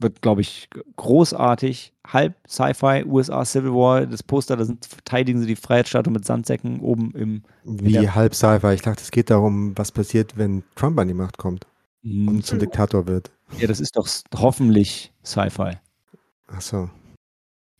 [0.00, 1.92] Wird, glaube ich, großartig.
[2.06, 6.80] Halb Sci-Fi, USA Civil War, das Poster, da sind, verteidigen sie die Freiheitsstatue mit Sandsäcken
[6.80, 8.72] oben im Wie halb Sci-Fi.
[8.74, 11.66] Ich dachte, es geht darum, was passiert, wenn Trump an die Macht kommt
[12.02, 13.30] und zum Diktator wird.
[13.58, 15.72] Ja, das ist doch hoffentlich Sci-Fi.
[16.48, 16.90] Achso.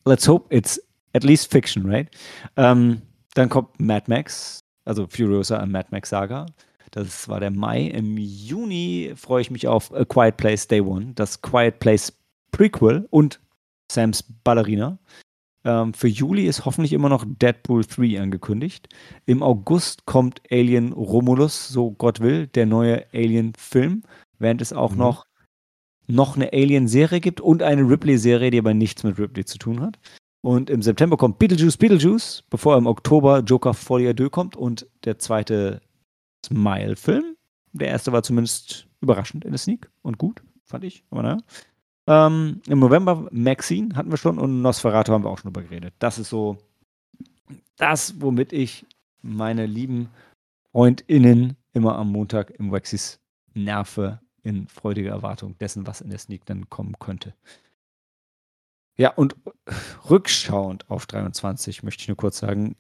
[0.05, 0.81] let's hope it's
[1.15, 2.09] at least fiction, right?
[2.57, 3.03] Ähm,
[3.35, 6.47] dann kommt Mad Max, also Furiosa and Mad Max Saga.
[6.91, 7.83] Das war der Mai.
[7.87, 12.13] Im Juni freue ich mich auf A Quiet Place Day One, das Quiet Place
[12.51, 13.41] Prequel und
[13.93, 14.99] Sams Ballerina.
[15.65, 18.89] Ähm, für Juli ist hoffentlich immer noch Deadpool 3 angekündigt.
[19.27, 24.03] Im August kommt Alien Romulus, so Gott will, der neue Alien-Film,
[24.39, 24.99] während es auch Mhm.
[24.99, 25.27] noch,
[26.07, 29.99] noch eine Alien-Serie gibt und eine Ripley-Serie, die aber nichts mit Ripley zu tun hat.
[30.43, 35.19] Und im September kommt Beetlejuice, Beetlejuice, bevor im Oktober Joker Folie Deux kommt und der
[35.19, 35.83] zweite
[36.45, 37.37] Smile-Film.
[37.73, 41.05] Der erste war zumindest überraschend in der Sneak und gut, fand ich.
[41.11, 41.39] Aber naja.
[42.07, 45.95] Ähm, Im November Maxine hatten wir schon und Nosferatu haben wir auch schon drüber geredet.
[45.99, 46.59] Das ist so
[47.77, 48.87] das, womit ich
[49.23, 50.09] meine lieben
[50.73, 53.21] FreundInnen immer am Montag im Waxis
[53.55, 57.35] nerve in freudiger Erwartung dessen, was in der Sneak dann kommen könnte.
[58.97, 59.37] Ja, und
[60.09, 62.77] rückschauend auf 23 möchte ich nur kurz sagen,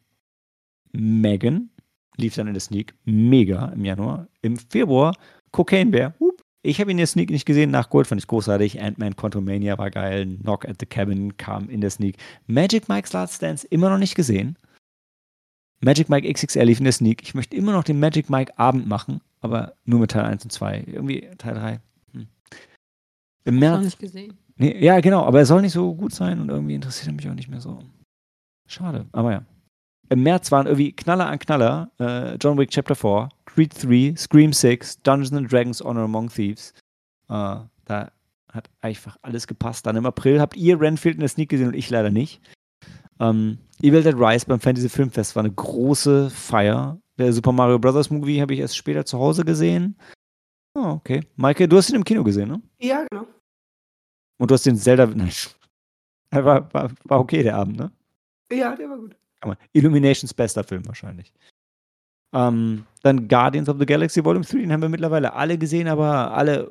[0.92, 1.70] Megan
[2.16, 4.28] lief dann in der Sneak mega im Januar.
[4.42, 5.16] Im Februar
[5.52, 6.14] Cocaine Bear.
[6.20, 6.42] Hup.
[6.62, 7.70] Ich habe ihn in der Sneak nicht gesehen.
[7.70, 8.80] Nach Gold fand ich großartig.
[8.80, 10.26] Ant-Man Quantumania war geil.
[10.42, 12.16] Knock at the Cabin kam in der Sneak.
[12.46, 14.56] Magic Mike's Last Dance immer noch nicht gesehen.
[15.82, 17.22] Magic Mike XXL lief in der Sneak.
[17.22, 20.50] Ich möchte immer noch den Magic Mike Abend machen, aber nur mit Teil 1 und
[20.50, 20.84] 2.
[20.86, 21.80] Irgendwie Teil 3.
[22.12, 22.26] Hm.
[23.44, 24.34] Im Noch März nicht gesehen.
[24.56, 27.26] Nee, ja, genau, aber er soll nicht so gut sein und irgendwie interessiert er mich
[27.30, 27.78] auch nicht mehr so.
[28.66, 29.42] Schade, aber ja.
[30.10, 31.90] Im März waren irgendwie Knaller an Knaller.
[31.98, 36.74] Äh, John Wick Chapter 4, Creed 3, Scream 6, Dungeons and Dragons Honor Among Thieves.
[37.28, 38.12] Äh, da
[38.52, 39.86] hat einfach alles gepasst.
[39.86, 42.42] Dann im April habt ihr Renfield in der Sneak gesehen und ich leider nicht.
[43.20, 47.00] Ähm, Evil Dead Rise beim Fantasy Filmfest war eine große Feier.
[47.16, 48.10] Der Super Mario Bros.
[48.10, 49.96] Movie habe ich erst später zu Hause gesehen.
[50.74, 51.20] Oh, okay.
[51.36, 52.62] Maike, du hast ihn im Kino gesehen, ne?
[52.80, 53.26] Ja, genau.
[54.38, 55.06] Und du hast den Zelda.
[55.14, 55.30] Nein.
[56.32, 57.92] War, war, war okay, der Abend, ne?
[58.52, 59.19] Ja, der war gut.
[59.72, 61.32] Illuminations bester Film wahrscheinlich.
[62.32, 66.32] Ähm, dann Guardians of the Galaxy Volume 3, den haben wir mittlerweile alle gesehen, aber
[66.32, 66.70] alle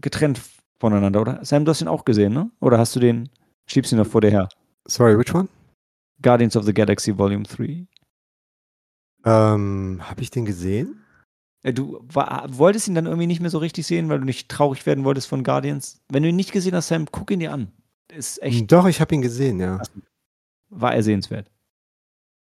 [0.00, 0.40] getrennt
[0.78, 1.44] voneinander, oder?
[1.44, 2.50] Sam, du hast ihn auch gesehen, ne?
[2.60, 3.28] Oder hast du den,
[3.66, 4.48] schiebst ihn noch vor dir her?
[4.86, 5.48] Sorry, which one?
[6.20, 7.86] Guardians of the Galaxy Volume 3.
[9.24, 11.04] Ähm, habe ich den gesehen?
[11.62, 14.48] Äh, Du war, wolltest ihn dann irgendwie nicht mehr so richtig sehen, weil du nicht
[14.48, 16.00] traurig werden wolltest von Guardians.
[16.08, 17.70] Wenn du ihn nicht gesehen hast, Sam, guck ihn dir an.
[18.12, 19.80] Ist echt, Doch, ich habe ihn gesehen, ja.
[20.70, 21.48] war er sehenswert.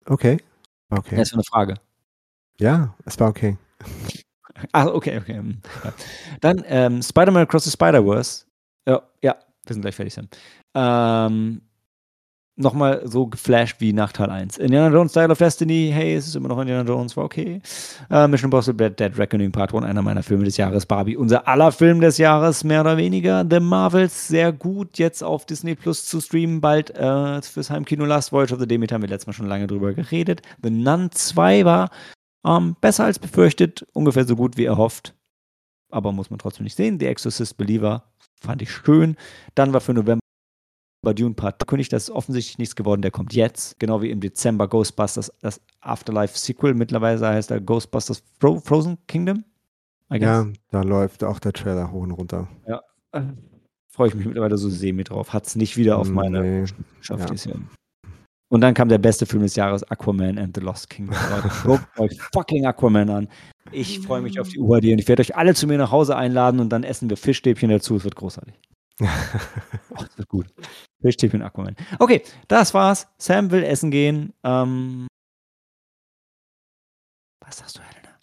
[0.06, 0.38] Okay.
[0.90, 1.16] Okay.
[1.16, 1.74] Das ist eine Frage.
[2.58, 3.56] Ja, es war okay.
[4.72, 5.34] Ah, okay, okay.
[5.34, 5.60] hm.
[6.40, 8.46] Dann ähm, Spider-Man Across the Spider-Verse.
[8.88, 9.36] Ja, ja,
[9.66, 10.28] wir sind gleich fertig, Sam.
[10.74, 11.60] Ähm,
[12.58, 14.56] Nochmal so geflasht wie nach Teil 1.
[14.56, 17.60] Indiana Jones Style of Destiny, hey, es ist immer noch Indiana Jones, war okay.
[18.08, 20.86] Äh, Mission Impossible Dead, Dead Reckoning Part 1, einer meiner Filme des Jahres.
[20.86, 23.44] Barbie, unser aller Film des Jahres, mehr oder weniger.
[23.48, 28.06] The Marvels, sehr gut, jetzt auf Disney Plus zu streamen, bald äh, fürs Heimkino.
[28.06, 30.40] Last Voyage of the Demeter haben wir letztes Mal schon lange drüber geredet.
[30.62, 31.90] The Nun 2 war
[32.46, 35.14] ähm, besser als befürchtet, ungefähr so gut wie erhofft.
[35.90, 36.98] Aber muss man trotzdem nicht sehen.
[36.98, 38.04] The Exorcist Believer
[38.40, 39.16] fand ich schön.
[39.54, 40.20] Dann war für November
[41.02, 43.78] Dune Part König, das ist offensichtlich nichts geworden, der kommt jetzt.
[43.78, 46.74] Genau wie im Dezember Ghostbusters, das Afterlife Sequel.
[46.74, 49.44] Mittlerweile heißt er Ghostbusters Fro Frozen Kingdom.
[50.12, 50.22] I guess.
[50.28, 52.48] Ja, da läuft auch der Trailer hoch und runter.
[53.12, 53.22] Äh,
[53.88, 55.32] Freue ich mich mittlerweile so semi drauf.
[55.32, 56.64] Hat es nicht wieder auf Mm, meine nee.
[57.00, 57.52] Schaft Ja.
[57.52, 57.60] Jahr.
[58.48, 61.16] Und dann kam der beste Film des Jahres, Aquaman and the Lost Kingdom.
[61.64, 63.28] Guckt euch fucking Aquaman an.
[63.72, 66.16] Ich freue mich auf die UHD und ich werde euch alle zu mir nach Hause
[66.16, 67.96] einladen und dann essen wir Fischstäbchen dazu.
[67.96, 68.54] Es wird großartig.
[69.00, 69.06] Oh,
[69.98, 70.46] das wird gut.
[71.02, 71.76] Fischstäbchen Aquaman.
[71.98, 73.06] Okay, das war's.
[73.18, 74.32] Sam will essen gehen.
[74.42, 75.06] Ähm,
[77.40, 78.18] was sagst du, Helena?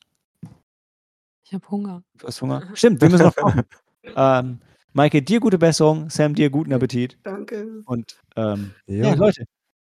[1.45, 2.03] Ich habe Hunger.
[2.17, 2.67] Du hast Hunger?
[2.74, 3.61] Stimmt, wir müssen noch kochen.
[4.15, 4.59] ähm,
[4.93, 6.09] Maike, dir gute Besserung.
[6.09, 7.17] Sam, dir guten Appetit.
[7.24, 7.82] Danke.
[7.86, 9.09] Und ähm, Ja.
[9.09, 9.45] ja, Leute,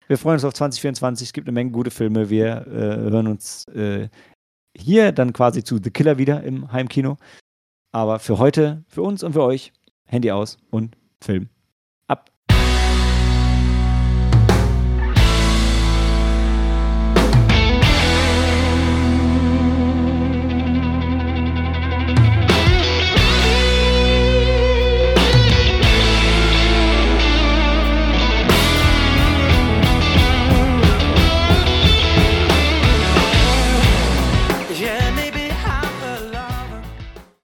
[0.06, 1.28] wir freuen uns auf 2024.
[1.28, 2.30] Es gibt eine Menge gute Filme.
[2.30, 4.08] Wir äh, hören uns äh,
[4.76, 7.16] hier dann quasi zu The Killer wieder im Heimkino.
[7.92, 9.72] Aber für heute, für uns und für euch,
[10.06, 11.48] Handy aus und Film